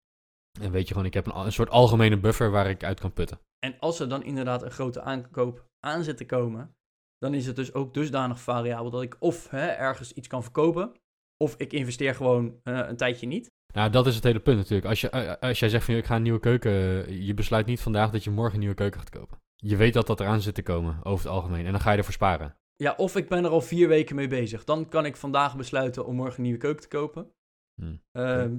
En 0.60 0.70
weet 0.70 0.82
je 0.88 0.92
gewoon, 0.94 1.06
ik 1.08 1.14
heb 1.14 1.26
een, 1.26 1.36
een 1.36 1.52
soort 1.52 1.70
algemene 1.70 2.18
buffer 2.20 2.50
waar 2.50 2.68
ik 2.70 2.84
uit 2.84 3.00
kan 3.00 3.12
putten. 3.12 3.40
En 3.66 3.78
als 3.78 4.00
er 4.00 4.08
dan 4.08 4.22
inderdaad 4.22 4.62
een 4.62 4.70
grote 4.70 5.00
aankoop 5.02 5.66
aan 5.86 6.04
zit 6.04 6.16
te 6.16 6.26
komen, 6.26 6.74
dan 7.18 7.34
is 7.34 7.46
het 7.46 7.56
dus 7.56 7.74
ook 7.74 7.94
dusdanig 7.94 8.40
variabel 8.40 8.90
dat 8.90 9.02
ik 9.02 9.16
of 9.18 9.50
hè, 9.50 9.66
ergens 9.66 10.12
iets 10.12 10.28
kan 10.28 10.42
verkopen, 10.42 10.92
of 11.44 11.54
ik 11.56 11.72
investeer 11.72 12.14
gewoon 12.14 12.60
eh, 12.62 12.78
een 12.88 12.96
tijdje 12.96 13.26
niet. 13.26 13.50
Nou, 13.74 13.90
dat 13.90 14.06
is 14.06 14.14
het 14.14 14.24
hele 14.24 14.40
punt 14.40 14.56
natuurlijk. 14.56 14.88
Als, 14.88 15.00
je, 15.00 15.10
eh, 15.10 15.48
als 15.48 15.58
jij 15.58 15.68
zegt 15.68 15.84
van 15.84 15.94
ik 15.94 16.04
ga 16.04 16.16
een 16.16 16.22
nieuwe 16.22 16.40
keuken, 16.40 16.70
je 17.24 17.34
besluit 17.34 17.66
niet 17.66 17.80
vandaag 17.80 18.10
dat 18.10 18.24
je 18.24 18.30
morgen 18.30 18.54
een 18.54 18.60
nieuwe 18.60 18.74
keuken 18.74 19.00
gaat 19.00 19.10
kopen. 19.10 19.38
Je 19.56 19.76
weet 19.76 19.94
dat 19.94 20.06
dat 20.06 20.20
eraan 20.20 20.40
zit 20.40 20.54
te 20.54 20.62
komen, 20.62 20.98
over 21.02 21.24
het 21.24 21.34
algemeen. 21.34 21.66
En 21.66 21.72
dan 21.72 21.80
ga 21.80 21.90
je 21.90 21.98
ervoor 21.98 22.12
sparen. 22.12 22.56
Ja, 22.76 22.94
of 22.96 23.16
ik 23.16 23.28
ben 23.28 23.44
er 23.44 23.50
al 23.50 23.60
vier 23.60 23.88
weken 23.88 24.16
mee 24.16 24.28
bezig. 24.28 24.64
Dan 24.64 24.88
kan 24.88 25.04
ik 25.04 25.16
vandaag 25.16 25.56
besluiten 25.56 26.06
om 26.06 26.16
morgen 26.16 26.36
een 26.36 26.42
nieuwe 26.42 26.58
keuken 26.58 26.82
te 26.82 26.88
kopen. 26.88 27.30
Hm. 27.74 27.96
Ehm, 28.12 28.56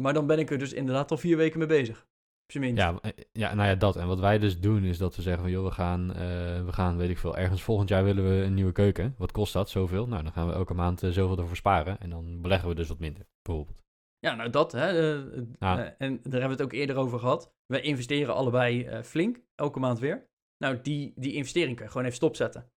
maar 0.00 0.12
dan 0.12 0.26
ben 0.26 0.38
ik 0.38 0.50
er 0.50 0.58
dus 0.58 0.72
inderdaad 0.72 1.10
al 1.10 1.16
vier 1.16 1.36
weken 1.36 1.58
mee 1.58 1.68
bezig. 1.68 2.00
Op 2.44 2.52
zijn 2.52 2.64
minst. 2.64 2.82
Ja, 2.82 2.98
eh, 3.00 3.10
ja, 3.32 3.54
nou 3.54 3.68
ja, 3.68 3.74
dat. 3.74 3.96
En 3.96 4.06
wat 4.06 4.20
wij 4.20 4.38
dus 4.38 4.60
doen 4.60 4.84
is 4.84 4.98
dat 4.98 5.16
we 5.16 5.22
zeggen 5.22 5.42
van, 5.42 5.50
joh, 5.50 5.64
we 5.64 5.70
gaan, 5.70 6.14
eh, 6.14 6.64
we 6.64 6.72
gaan, 6.72 6.96
weet 6.96 7.10
ik 7.10 7.18
veel, 7.18 7.36
ergens 7.36 7.62
volgend 7.62 7.88
jaar 7.88 8.04
willen 8.04 8.24
we 8.24 8.44
een 8.44 8.54
nieuwe 8.54 8.72
keuken. 8.72 9.14
Wat 9.18 9.32
kost 9.32 9.52
dat? 9.52 9.70
Zoveel? 9.70 10.08
Nou, 10.08 10.22
dan 10.22 10.32
gaan 10.32 10.46
we 10.46 10.52
elke 10.52 10.74
maand 10.74 11.02
eh, 11.02 11.10
zoveel 11.10 11.38
ervoor 11.38 11.56
sparen. 11.56 12.00
En 12.00 12.10
dan 12.10 12.40
beleggen 12.40 12.68
we 12.68 12.74
dus 12.74 12.88
wat 12.88 12.98
minder, 12.98 13.26
bijvoorbeeld. 13.42 13.82
Ja, 14.26 14.34
nou 14.34 14.50
dat, 14.50 14.72
hè. 14.72 14.88
eh, 14.88 15.38
eh, 15.38 15.44
Ja. 15.58 15.94
en 15.98 16.12
daar 16.22 16.40
hebben 16.40 16.42
we 16.42 16.48
het 16.48 16.62
ook 16.62 16.72
eerder 16.72 16.96
over 16.96 17.18
gehad. 17.18 17.52
We 17.66 17.80
investeren 17.80 18.34
allebei 18.34 18.84
eh, 18.84 19.02
flink, 19.02 19.40
elke 19.54 19.78
maand 19.78 19.98
weer. 19.98 20.26
Nou, 20.58 20.80
die, 20.82 21.12
die 21.16 21.32
investering 21.32 21.74
kun 21.76 21.84
je 21.84 21.90
gewoon 21.90 22.06
even 22.06 22.16
stopzetten. 22.16 22.70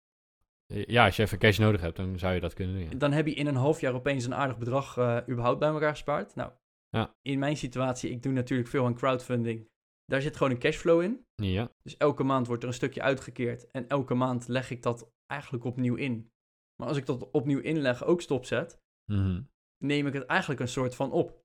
Ja, 0.67 1.05
als 1.05 1.17
je 1.17 1.23
even 1.23 1.39
cash 1.39 1.59
nodig 1.59 1.81
hebt, 1.81 1.97
dan 1.97 2.19
zou 2.19 2.35
je 2.35 2.41
dat 2.41 2.55
kunnen 2.55 2.75
doen. 2.75 2.91
ja. 2.91 2.97
Dan 2.97 3.13
heb 3.13 3.27
je 3.27 3.35
in 3.35 3.47
een 3.47 3.55
half 3.55 3.81
jaar 3.81 3.95
opeens 3.95 4.25
een 4.25 4.35
aardig 4.35 4.59
bedrag 4.59 4.99
überhaupt 5.29 5.59
bij 5.59 5.69
elkaar 5.69 5.91
gespaard. 5.91 6.35
Nou, 6.35 6.53
Ja. 6.91 7.15
in 7.23 7.39
mijn 7.39 7.57
situatie, 7.57 8.11
ik 8.11 8.23
doe 8.23 8.33
natuurlijk 8.33 8.69
veel 8.69 8.85
aan 8.85 8.95
crowdfunding. 8.95 9.69
Daar 10.05 10.23
zit 10.23 10.37
gewoon 10.37 10.53
een 10.53 10.59
cashflow 10.59 11.03
in. 11.03 11.27
Ja, 11.35 11.71
Dus 11.83 11.97
elke 11.97 12.23
maand 12.23 12.47
wordt 12.47 12.63
er 12.63 12.69
een 12.69 12.75
stukje 12.75 13.03
uitgekeerd. 13.03 13.71
En 13.71 13.89
elke 13.89 14.15
maand 14.15 14.49
leg 14.49 14.71
ik 14.71 14.83
dat 14.83 15.11
eigenlijk 15.27 15.65
opnieuw 15.65 15.95
in. 15.95 16.31
Maar 16.77 16.89
als 16.89 16.97
ik 16.97 17.07
dat 17.07 17.31
opnieuw 17.31 17.61
inleg 17.61 18.05
ook 18.05 18.21
stopzet, 18.21 18.81
mhm. 19.13 19.43
Neem 19.85 20.07
ik 20.07 20.13
het 20.13 20.27
eigenlijk 20.27 20.61
een 20.61 20.69
soort 20.69 20.95
van 20.95 21.13
op. 21.13 21.43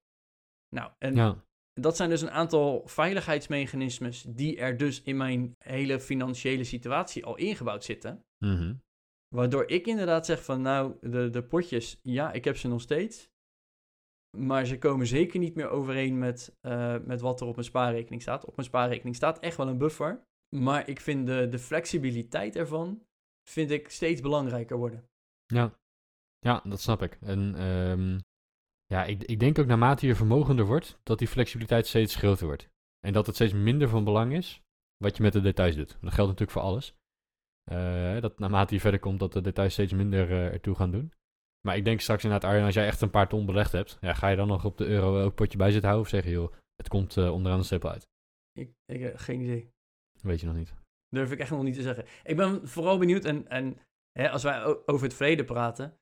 Nou, 0.75 0.91
en 0.97 1.15
ja. 1.15 1.43
dat 1.73 1.95
zijn 1.95 2.10
dus 2.10 2.21
een 2.21 2.32
aantal 2.32 2.88
veiligheidsmechanismes 2.88 4.23
die 4.23 4.58
er 4.58 4.78
dus 4.78 5.02
in 5.02 5.17
mijn 5.17 5.56
hele 5.58 5.99
financiële 5.99 6.63
situatie 6.63 7.25
al 7.25 7.36
ingebouwd 7.36 7.84
zitten. 7.84 8.25
mhm. 8.45 8.75
Waardoor 9.36 9.69
ik 9.69 9.88
inderdaad 9.88 10.25
zeg 10.25 10.43
van 10.43 10.62
nou, 10.62 10.97
de, 11.02 11.30
de 11.30 11.43
potjes, 11.43 11.99
ja, 12.04 12.32
ik 12.32 12.45
heb 12.45 12.58
ze 12.58 12.67
nog 12.67 12.82
steeds. 12.82 13.30
Maar 14.38 14.65
ze 14.65 14.78
komen 14.78 15.08
zeker 15.08 15.39
niet 15.39 15.56
meer 15.56 15.69
overeen 15.69 16.17
met, 16.17 16.58
eh, 16.62 16.97
met 16.99 17.21
wat 17.21 17.41
er 17.41 17.47
op 17.47 17.56
mijn 17.56 17.67
spaarrekening 17.67 18.21
staat. 18.21 18.45
Op 18.45 18.56
mijn 18.56 18.67
spaarrekening 18.67 19.15
staat 19.15 19.39
echt 19.39 19.58
wel 19.58 19.67
een 19.67 19.78
buffer. 19.78 20.23
Maar 20.56 20.89
ik 20.89 20.99
vind 20.99 21.28
de, 21.28 21.47
de 21.49 21.60
flexibiliteit 21.60 22.56
ervan 22.56 23.04
vind 23.49 23.71
ik 23.71 23.89
steeds 23.89 24.21
belangrijker 24.21 24.78
worden. 24.78 25.10
Ja. 25.45 25.80
ja, 26.39 26.62
dat 26.63 26.82
snap 26.82 27.02
ik. 27.02 27.17
En 27.21 27.56
ehm, 27.56 28.19
ja, 28.93 29.06
ik, 29.06 29.23
ik 29.23 29.39
denk 29.39 29.60
ook 29.60 29.65
naarmate 29.65 30.08
je 30.08 30.15
vermogender 30.15 30.65
wordt, 30.65 30.99
dat 31.04 31.19
die 31.19 31.28
flexibiliteit 31.28 31.88
steeds 31.88 32.15
groter 32.15 32.45
wordt. 32.45 32.69
En 32.99 33.13
dat 33.13 33.25
het 33.25 33.36
steeds 33.36 33.54
minder 33.54 33.89
van 33.89 34.04
belang 34.04 34.34
is 34.34 34.62
wat 34.97 35.17
je 35.17 35.23
met 35.23 35.34
de 35.34 35.41
details 35.41 35.75
doet. 35.75 35.97
Dat 36.02 36.13
geldt 36.13 36.30
natuurlijk 36.30 36.52
voor 36.52 36.62
alles. 36.62 36.95
Eh, 37.63 38.21
dat 38.21 38.39
naarmate 38.39 38.73
je 38.73 38.80
verder 38.80 38.99
komt, 38.99 39.19
dat 39.19 39.34
de 39.34 39.41
details 39.41 39.73
steeds 39.73 39.93
minder 39.93 40.32
eh, 40.32 40.54
ertoe 40.54 40.75
gaan 40.75 40.91
doen. 40.91 41.13
Maar 41.62 41.78
ik 41.78 41.86
denk 41.86 42.02
straks 42.02 42.23
inderdaad, 42.23 42.49
Arjen, 42.49 42.65
als 42.65 42.73
jij 42.73 42.86
echt 42.86 43.02
een 43.02 43.10
paar 43.10 43.28
ton 43.28 43.45
belegd 43.45 43.71
hebt, 43.71 43.97
ja, 44.02 44.13
ga 44.13 44.28
je 44.28 44.36
dan 44.36 44.47
nog 44.47 44.65
op 44.65 44.78
de 44.78 44.86
euro 44.86 45.23
ook 45.23 45.36
potje 45.36 45.58
bij 45.58 45.71
zitten 45.71 45.89
houden? 45.89 46.12
Of 46.12 46.15
zeg 46.15 46.23
je, 46.23 46.32
joh, 46.32 46.54
het 46.75 46.88
komt 46.88 47.17
eh, 47.17 47.34
onderaan 47.34 47.60
de 47.60 47.65
streep 47.65 47.86
uit? 47.86 48.08
Ik, 48.52 48.73
ik 48.86 49.02
heb 49.02 49.17
geen 49.17 49.41
idee. 49.41 49.71
Weet 50.21 50.39
je 50.39 50.45
nog 50.45 50.56
niet. 50.56 50.73
Durf 51.10 51.32
ik 51.32 51.39
echt 51.39 51.52
nog 51.52 51.63
niet 51.63 51.75
te 51.75 51.82
zeggen. 51.82 52.06
Ik 52.23 52.36
ben 52.36 52.67
vooral 52.67 52.97
benieuwd 52.97 53.25
en, 53.25 53.47
en 53.47 53.78
hè, 54.12 54.30
als 54.30 54.43
wij 54.43 54.63
over 54.86 55.04
het 55.04 55.13
verleden 55.13 55.45
praten. 55.45 55.97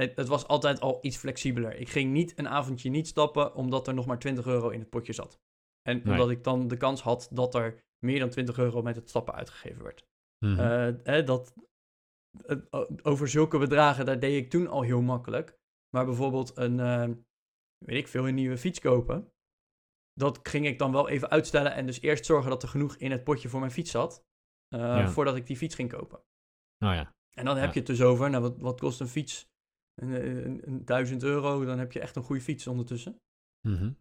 Het, 0.00 0.16
het 0.16 0.28
was 0.28 0.46
altijd 0.46 0.80
al 0.80 0.98
iets 1.00 1.16
flexibeler. 1.16 1.76
Ik 1.76 1.88
ging 1.88 2.12
niet 2.12 2.38
een 2.38 2.48
avondje 2.48 2.90
niet 2.90 3.06
stappen 3.06 3.54
omdat 3.54 3.88
er 3.88 3.94
nog 3.94 4.06
maar 4.06 4.18
20 4.18 4.46
euro 4.46 4.68
in 4.68 4.80
het 4.80 4.90
potje 4.90 5.12
zat. 5.12 5.40
En 5.88 5.96
Nee. 5.96 6.12
omdat 6.12 6.30
ik 6.30 6.44
dan 6.44 6.68
de 6.68 6.76
kans 6.76 7.02
had 7.02 7.28
dat 7.32 7.54
er 7.54 7.82
meer 8.04 8.18
dan 8.18 8.28
20 8.30 8.58
euro 8.58 8.82
met 8.82 8.96
het 8.96 9.08
stappen 9.08 9.34
uitgegeven 9.34 9.82
werd. 9.82 10.06
Mhm. 10.44 10.58
Eh, 10.60 10.94
hè, 11.04 11.24
dat, 11.24 11.54
over 13.02 13.28
zulke 13.28 13.58
bedragen, 13.58 14.06
daar 14.06 14.20
deed 14.20 14.44
ik 14.44 14.50
toen 14.50 14.66
al 14.66 14.82
heel 14.82 15.02
makkelijk. 15.02 15.58
Maar 15.96 16.04
bijvoorbeeld 16.04 16.56
een, 16.56 16.80
eh, 16.80 17.08
weet 17.84 17.98
ik 17.98 18.08
veel, 18.08 18.28
een 18.28 18.34
nieuwe 18.34 18.58
fiets 18.58 18.80
kopen. 18.80 19.32
Dat 20.12 20.38
ging 20.48 20.66
ik 20.66 20.78
dan 20.78 20.92
wel 20.92 21.08
even 21.08 21.30
uitstellen 21.30 21.72
en 21.74 21.86
dus 21.86 22.00
eerst 22.00 22.24
zorgen 22.24 22.50
dat 22.50 22.62
er 22.62 22.68
genoeg 22.68 22.96
in 22.96 23.10
het 23.10 23.24
potje 23.24 23.48
voor 23.48 23.60
mijn 23.60 23.72
fiets 23.72 23.90
zat. 23.90 24.24
eh, 24.74 24.80
Ja. 24.80 25.08
Voordat 25.08 25.36
ik 25.36 25.46
die 25.46 25.56
fiets 25.56 25.74
ging 25.74 25.90
kopen. 25.92 26.22
nou 26.84 26.94
ja. 26.94 27.14
En 27.36 27.44
dan 27.44 27.56
heb 27.56 27.64
Ja. 27.66 27.72
je 27.72 27.78
het 27.78 27.86
dus 27.88 28.02
over, 28.02 28.30
nou 28.30 28.42
wat, 28.42 28.60
wat 28.60 28.80
kost 28.80 29.00
een 29.00 29.08
fiets? 29.08 29.48
Een, 30.00 30.46
een, 30.46 30.60
een 30.64 30.84
duizend 30.84 31.22
euro, 31.22 31.64
dan 31.64 31.78
heb 31.78 31.92
je 31.92 32.00
echt 32.00 32.16
een 32.16 32.22
goede 32.22 32.42
fiets 32.42 32.66
ondertussen. 32.66 33.20
Mhm. 33.68 33.92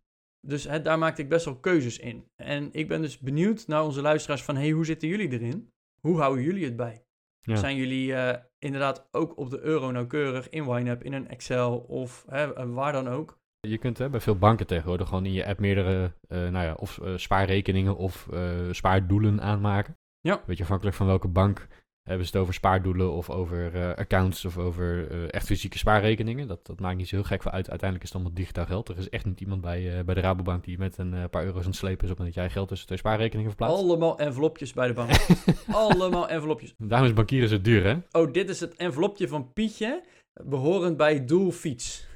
Dus 0.47 0.63
hè, 0.63 0.81
daar 0.81 0.97
maakte 0.97 1.21
ik 1.21 1.29
best 1.29 1.45
wel 1.45 1.59
keuzes 1.59 1.99
in. 1.99 2.27
En 2.35 2.69
ik 2.71 2.87
ben 2.87 3.01
dus 3.01 3.19
benieuwd 3.19 3.67
naar 3.67 3.83
onze 3.83 4.01
luisteraars 4.01 4.43
van, 4.43 4.55
hey, 4.55 4.69
hoe 4.69 4.85
zitten 4.85 5.07
jullie 5.07 5.31
erin? 5.31 5.71
Hoe 6.01 6.19
houden 6.19 6.43
jullie 6.43 6.65
het 6.65 6.75
bij? 6.75 7.03
Ja. 7.39 7.55
Zijn 7.55 7.75
jullie 7.75 8.13
eh, 8.13 8.43
inderdaad 8.59 9.07
ook 9.11 9.37
op 9.37 9.49
de 9.49 9.59
euro 9.59 9.91
nauwkeurig 9.91 10.49
in 10.49 10.63
YNAB, 10.63 11.03
in 11.03 11.13
een 11.13 11.27
Excel 11.27 11.77
of 11.77 12.25
hè, 12.27 12.53
eh, 12.53 12.73
waar 12.73 12.91
dan 12.91 13.07
ook? 13.07 13.39
Je 13.67 13.77
kunt 13.77 13.97
hè, 13.97 14.09
bij 14.09 14.19
veel 14.19 14.37
banken 14.37 14.67
tegenwoordig 14.67 15.07
gewoon 15.07 15.25
in 15.25 15.33
je 15.33 15.45
app 15.45 15.59
meerdere 15.59 16.13
eh, 16.27 16.37
nou 16.37 16.65
ja, 16.65 16.73
of 16.73 16.99
eh, 16.99 17.17
spaarrekeningen 17.17 17.97
of 17.97 18.27
eh, 18.31 18.71
spaardoelen 18.71 19.41
aanmaken. 19.41 19.97
Ja. 20.19 20.43
Weet 20.45 20.57
je, 20.57 20.63
afhankelijk 20.63 20.95
van 20.95 21.07
welke 21.07 21.27
bank 21.27 21.67
hebben 22.09 22.27
ze 22.27 22.31
het 22.31 22.41
over 22.41 22.53
spaardoelen 22.53 23.11
of 23.11 23.29
over 23.29 23.75
eh, 23.75 23.95
accounts 23.95 24.45
of 24.45 24.57
over 24.57 25.11
eh, 25.11 25.17
echt 25.29 25.45
fysieke 25.45 25.77
spaarrekeningen. 25.77 26.47
Dat, 26.47 26.65
dat 26.65 26.79
maakt 26.79 26.97
niet 26.97 27.07
zo 27.07 27.15
heel 27.15 27.25
gek 27.25 27.41
veel 27.41 27.51
uit. 27.51 27.69
Uiteindelijk 27.69 28.03
is 28.03 28.13
het 28.13 28.21
allemaal 28.21 28.39
digitaal 28.39 28.65
geld. 28.65 28.89
Er 28.89 28.97
is 28.97 29.09
echt 29.09 29.25
niet 29.25 29.41
iemand 29.41 29.61
bij, 29.61 29.97
eh, 29.97 30.03
bij 30.03 30.15
de 30.15 30.21
Rabobank 30.21 30.63
die 30.63 30.77
met 30.77 30.97
een 30.97 31.29
paar 31.29 31.43
euro's 31.43 31.61
aan 31.61 31.69
het 31.69 31.75
slepen 31.75 32.05
is 32.05 32.11
op 32.11 32.17
dat 32.17 32.33
jij 32.33 32.49
geld 32.49 32.67
tussen 32.67 32.87
twee 32.87 32.99
spaarrekeningen 32.99 33.51
verplaatst. 33.51 33.77
Allemaal 33.77 34.19
envelopjes 34.19 34.73
bij 34.73 34.87
de 34.87 34.93
bank. 34.93 35.11
Allemaal 35.71 36.29
envelopjes. 36.29 36.73
Daarom 36.77 37.07
is 37.07 37.13
bankieren 37.13 37.49
zo 37.49 37.61
duur, 37.61 37.83
hè? 37.83 38.19
Oh, 38.19 38.33
dit 38.33 38.49
is 38.49 38.59
het 38.59 38.75
envelopje 38.75 39.27
van 39.27 39.53
Pietje, 39.53 40.03
behorend 40.43 40.97
bij 40.97 41.25
Doel 41.25 41.51
Fiets. 41.51 42.07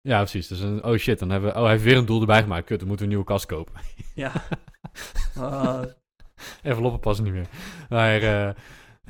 Ja, 0.00 0.18
precies. 0.18 0.46
Dus 0.48 0.60
een, 0.60 0.84
oh 0.84 0.96
shit, 0.96 1.18
dan 1.18 1.30
hebben 1.30 1.50
we, 1.50 1.56
oh, 1.56 1.62
hij 1.62 1.72
heeft 1.72 1.84
weer 1.84 1.96
een 1.96 2.06
doel 2.06 2.20
erbij 2.20 2.42
gemaakt. 2.42 2.66
Kut, 2.66 2.78
dan 2.78 2.88
moeten 2.88 3.06
we 3.06 3.12
een 3.12 3.18
nieuwe 3.18 3.32
kast 3.32 3.46
kopen. 3.46 3.74
Ja. 4.14 4.32
Ah, 5.36 5.82
Enveloppen 6.62 7.00
passen 7.00 7.24
niet 7.24 7.32
meer. 7.34 7.48
Maar 7.88 8.54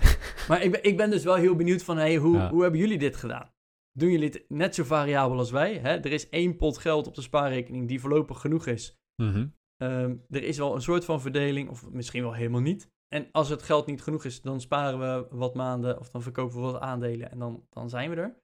Maar 0.48 0.62
ik 0.62 0.70
ben, 0.70 0.84
ik 0.84 0.96
ben 0.96 1.10
dus 1.10 1.24
wel 1.24 1.34
heel 1.34 1.56
benieuwd 1.56 1.82
van, 1.82 1.96
hey, 1.96 2.16
hoe, 2.16 2.36
Ja. 2.36 2.50
hoe 2.50 2.62
hebben 2.62 2.80
jullie 2.80 2.98
dit 2.98 3.16
gedaan? 3.16 3.52
Doen 3.92 4.10
jullie 4.10 4.28
het 4.28 4.44
net 4.48 4.74
zo 4.74 4.84
variabel 4.84 5.38
als 5.38 5.50
wij? 5.50 5.74
Hè? 5.78 5.88
Er 5.96 6.12
is 6.12 6.28
één 6.28 6.56
pot 6.56 6.78
geld 6.78 7.06
op 7.06 7.14
de 7.14 7.22
spaarrekening 7.22 7.88
die 7.88 8.00
voorlopig 8.00 8.40
genoeg 8.40 8.66
is. 8.66 8.98
mhm. 9.22 9.46
Ehm, 9.76 10.16
er 10.28 10.42
is 10.42 10.58
wel 10.58 10.74
een 10.74 10.80
soort 10.82 11.04
van 11.04 11.20
verdeling, 11.20 11.68
of 11.68 11.90
misschien 11.90 12.22
wel 12.22 12.32
helemaal 12.34 12.60
niet. 12.60 12.90
En 13.08 13.28
als 13.32 13.48
het 13.48 13.62
geld 13.62 13.86
niet 13.86 14.02
genoeg 14.02 14.24
is, 14.24 14.40
dan 14.42 14.60
sparen 14.60 14.98
we 14.98 15.26
wat 15.36 15.54
maanden 15.54 15.98
of 15.98 16.10
dan 16.10 16.22
verkopen 16.22 16.56
we 16.56 16.62
wat 16.62 16.80
aandelen 16.80 17.30
en 17.30 17.38
dan, 17.38 17.66
dan 17.70 17.88
zijn 17.88 18.10
we 18.10 18.16
er. 18.16 18.38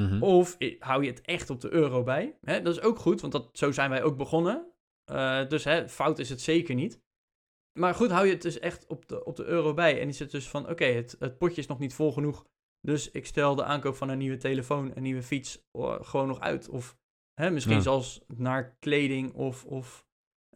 Mhm. 0.00 0.22
Of 0.22 0.56
hou 0.78 1.02
je 1.04 1.10
het 1.10 1.20
echt 1.20 1.50
op 1.50 1.60
de 1.60 1.72
euro 1.72 2.02
bij? 2.02 2.38
Hè? 2.40 2.62
Dat 2.62 2.76
is 2.76 2.82
ook 2.82 2.98
goed, 2.98 3.20
want 3.20 3.32
dat, 3.32 3.48
zo 3.52 3.72
zijn 3.72 3.90
wij 3.90 4.02
ook 4.02 4.16
begonnen. 4.16 4.72
Eh, 5.04 5.48
dus 5.48 5.64
hè, 5.64 5.88
fout 5.88 6.18
is 6.18 6.28
het 6.28 6.40
zeker 6.40 6.74
niet. 6.74 7.00
Maar 7.78 7.94
goed, 7.94 8.10
hou 8.10 8.26
je 8.26 8.32
het 8.32 8.42
dus 8.42 8.58
echt 8.58 8.86
op 8.86 9.08
de, 9.08 9.24
op 9.24 9.36
de 9.36 9.44
euro 9.44 9.74
bij. 9.74 10.00
En 10.00 10.08
is 10.08 10.18
het 10.18 10.30
dus 10.30 10.48
van, 10.48 10.68
oké, 10.68 10.84
het, 10.84 11.16
het 11.18 11.38
potje 11.38 11.60
is 11.60 11.66
nog 11.66 11.78
niet 11.78 11.94
vol 11.94 12.12
genoeg. 12.12 12.46
Dus 12.80 13.10
ik 13.10 13.26
stel 13.26 13.54
de 13.54 13.64
aankoop 13.64 13.94
van 13.96 14.08
een 14.08 14.18
nieuwe 14.18 14.36
telefoon, 14.36 14.92
een 14.96 15.02
nieuwe 15.02 15.22
fiets 15.22 15.64
gewoon 16.00 16.26
nog 16.26 16.40
uit. 16.40 16.68
Of 16.68 16.96
hè, 17.40 17.50
misschien 17.50 17.74
Ja. 17.76 17.80
zelfs 17.80 18.20
naar 18.26 18.76
kleding 18.78 19.32
of, 19.32 19.64
of 19.64 20.06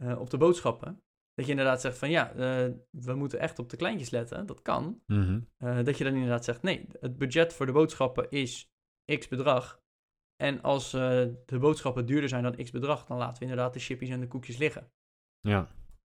eh, 0.01 0.21
op 0.21 0.31
de 0.31 0.37
boodschappen. 0.37 1.01
Dat 1.35 1.45
je 1.45 1.51
inderdaad 1.51 1.81
zegt 1.81 1.99
van, 1.99 2.11
ja, 2.11 2.31
eh, 2.31 2.73
we 2.91 3.15
moeten 3.15 3.39
echt 3.39 3.59
op 3.59 3.71
de 3.71 3.77
kleintjes 3.77 4.11
letten. 4.11 4.47
Dat 4.47 4.63
kan. 4.63 5.03
Mhm. 5.07 5.41
Eh, 5.57 5.85
dat 5.85 5.99
je 5.99 6.05
dan 6.05 6.13
inderdaad 6.15 6.45
zegt, 6.45 6.63
nee, 6.63 6.87
het 7.01 7.17
budget 7.19 7.53
voor 7.53 7.67
de 7.67 7.73
boodschappen 7.73 8.31
is 8.31 8.71
x 9.19 9.29
bedrag. 9.29 9.81
En 10.37 10.63
als 10.63 10.91
de 10.91 11.59
boodschappen 11.61 12.07
duurder 12.07 12.29
zijn 12.29 12.43
dan 12.43 12.57
x 12.57 12.71
bedrag, 12.71 13.07
dan 13.07 13.19
laten 13.19 13.37
we 13.39 13.49
inderdaad 13.49 13.73
de 13.73 13.81
chippies 13.81 14.09
en 14.09 14.21
de 14.21 14.29
koekjes 14.29 14.57
liggen. 14.57 14.91
Ja. 15.41 15.69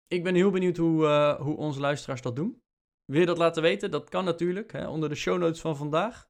Ik 0.08 0.24
ben 0.24 0.36
heel 0.36 0.52
benieuwd 0.52 0.78
hoe, 0.78 1.06
eh, 1.06 1.39
hoe 1.41 1.58
onze 1.58 1.80
luisteraars 1.80 2.22
dat 2.22 2.36
doen. 2.36 2.62
Wil 3.06 3.20
je 3.20 3.26
dat 3.26 3.38
laten 3.38 3.62
weten? 3.62 3.91
Dat 3.91 4.10
kan 4.10 4.26
natuurlijk, 4.26 4.72
hè, 4.72 4.88
onder 4.88 5.10
de 5.10 5.15
show 5.15 5.38
notes 5.38 5.62
van 5.62 5.76
vandaag. 5.78 6.30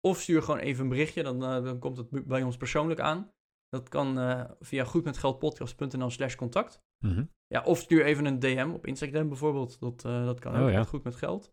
Of 0.00 0.20
stuur 0.20 0.42
gewoon 0.42 0.60
even 0.60 0.82
een 0.82 0.88
berichtje, 0.88 1.22
dan, 1.22 1.42
eh, 1.44 1.64
dan 1.64 1.78
komt 1.78 1.96
het 1.96 2.26
bij 2.26 2.42
ons 2.42 2.56
persoonlijk 2.56 3.00
aan. 3.00 3.32
Dat 3.68 3.88
kan 3.88 4.18
eh, 4.18 4.44
via 4.60 4.84
goedmetgeldpodcast.nl 4.84 6.10
slash 6.10 6.34
contact. 6.34 6.82
Mhm. 6.98 7.24
Ja, 7.46 7.62
of 7.64 7.78
stuur 7.78 8.04
even 8.04 8.24
een 8.24 8.38
DM 8.38 8.70
op 8.74 8.86
Instagram 8.86 9.28
bijvoorbeeld. 9.28 9.80
Dat, 9.80 10.00
dat 10.00 10.40
kan 10.40 10.54
Oh, 10.54 10.62
ook. 10.62 10.70
ja. 10.70 10.84
Goed 10.84 11.04
met 11.04 11.16
geld. 11.16 11.52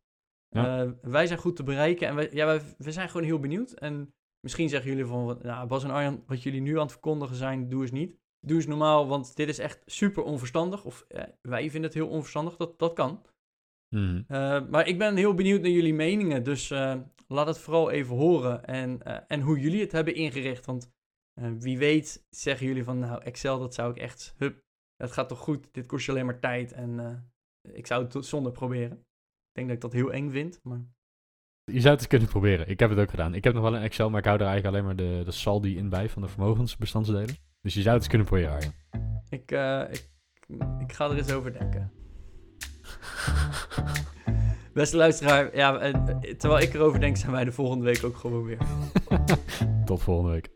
Ja. 0.49 0.95
Wij 1.01 1.27
zijn 1.27 1.39
goed 1.39 1.55
te 1.55 1.63
bereiken 1.63 2.07
en 2.07 2.15
wij, 2.15 2.29
ja, 2.31 2.45
wij, 2.45 2.61
we 2.77 2.91
zijn 2.91 3.09
gewoon 3.09 3.25
heel 3.25 3.39
benieuwd. 3.39 3.71
En 3.71 4.13
misschien 4.39 4.69
zeggen 4.69 4.89
jullie 4.89 5.05
van, 5.05 5.39
nou, 5.41 5.67
Bas 5.67 5.83
en 5.83 5.89
Arjan, 5.89 6.23
wat 6.25 6.43
jullie 6.43 6.61
nu 6.61 6.73
aan 6.75 6.81
het 6.81 6.91
verkondigen 6.91 7.35
zijn, 7.35 7.69
doe 7.69 7.81
eens 7.81 7.91
niet. 7.91 8.17
Doe 8.45 8.55
eens 8.55 8.65
normaal, 8.65 9.07
want 9.07 9.35
dit 9.35 9.47
is 9.47 9.59
echt 9.59 9.81
super 9.85 10.23
onverstandig. 10.23 10.85
Of 10.85 11.05
eh, 11.07 11.23
wij 11.41 11.61
vinden 11.61 11.83
het 11.83 11.93
heel 11.93 12.07
onverstandig, 12.07 12.55
dat, 12.55 12.79
dat 12.79 12.93
kan. 12.93 13.21
Mhm. 13.89 14.21
Eh, 14.27 14.67
maar 14.69 14.87
ik 14.87 14.97
ben 14.97 15.15
heel 15.15 15.33
benieuwd 15.33 15.61
naar 15.61 15.71
jullie 15.71 15.93
meningen. 15.93 16.43
Dus 16.43 16.71
eh, 16.71 16.95
laat 17.27 17.47
het 17.47 17.57
vooral 17.57 17.91
even 17.91 18.15
horen. 18.15 18.65
En, 18.65 19.01
eh, 19.01 19.17
en 19.27 19.41
hoe 19.41 19.59
jullie 19.59 19.81
het 19.81 19.91
hebben 19.91 20.15
ingericht. 20.15 20.65
Want 20.65 20.93
wie 21.59 21.77
weet 21.77 22.25
zeggen 22.29 22.67
jullie 22.67 22.83
van, 22.83 22.99
nou, 22.99 23.23
Excel, 23.23 23.59
dat 23.59 23.73
zou 23.73 23.91
ik 23.91 23.97
echt, 23.97 24.33
hup, 24.37 24.63
dat 24.95 25.11
gaat 25.11 25.29
toch 25.29 25.39
goed, 25.39 25.67
dit 25.71 25.85
kost 25.85 26.05
je 26.05 26.11
alleen 26.11 26.25
maar 26.25 26.39
tijd 26.39 26.71
en 26.71 27.23
ik 27.71 27.87
zou 27.87 28.03
het 28.03 28.25
zonder 28.25 28.51
proberen. 28.51 28.97
Ik 28.97 29.53
denk 29.53 29.67
dat 29.67 29.75
ik 29.75 29.81
dat 29.81 29.91
heel 29.91 30.13
eng 30.13 30.29
vind, 30.29 30.59
maar... 30.63 30.85
Je 31.63 31.79
zou 31.79 31.91
het 31.91 31.99
eens 31.99 32.07
kunnen 32.07 32.27
proberen. 32.27 32.67
Ik 32.69 32.79
heb 32.79 32.89
het 32.89 32.99
ook 32.99 33.09
gedaan. 33.09 33.33
Ik 33.33 33.43
heb 33.43 33.53
nog 33.53 33.63
wel 33.63 33.75
een 33.75 33.81
Excel, 33.81 34.09
maar 34.09 34.19
ik 34.19 34.25
hou 34.25 34.39
er 34.39 34.45
eigenlijk 34.45 34.75
alleen 34.75 34.95
maar 34.95 35.05
de, 35.05 35.21
de 35.25 35.31
saldi 35.31 35.77
in 35.77 35.89
bij 35.89 36.09
van 36.09 36.21
de 36.21 36.27
vermogensbestandsdelen. 36.27 37.35
Dus 37.65 37.73
je 37.73 37.81
zou 37.81 37.93
het 37.93 38.03
eens 38.03 38.07
kunnen 38.07 38.27
proberen, 38.27 38.51
Arjen. 38.51 38.73
Ik, 39.29 39.51
uh, 39.51 39.81
ik, 39.91 40.09
ik 40.79 40.93
ga 40.93 41.09
er 41.09 41.17
eens 41.17 41.31
over 41.31 41.53
denken. 41.53 41.91
Beste 44.73 44.97
luisteraar, 44.97 45.55
ja, 45.55 45.91
terwijl 46.37 46.59
ik 46.61 46.73
erover 46.73 46.99
denk, 46.99 47.17
zijn 47.17 47.31
wij 47.31 47.43
de 47.43 47.51
volgende 47.51 47.85
week 47.85 48.03
ook 48.03 48.17
gewoon 48.17 48.43
weer. 48.43 48.57
Tot 49.85 50.01
volgende 50.01 50.31
week. 50.31 50.54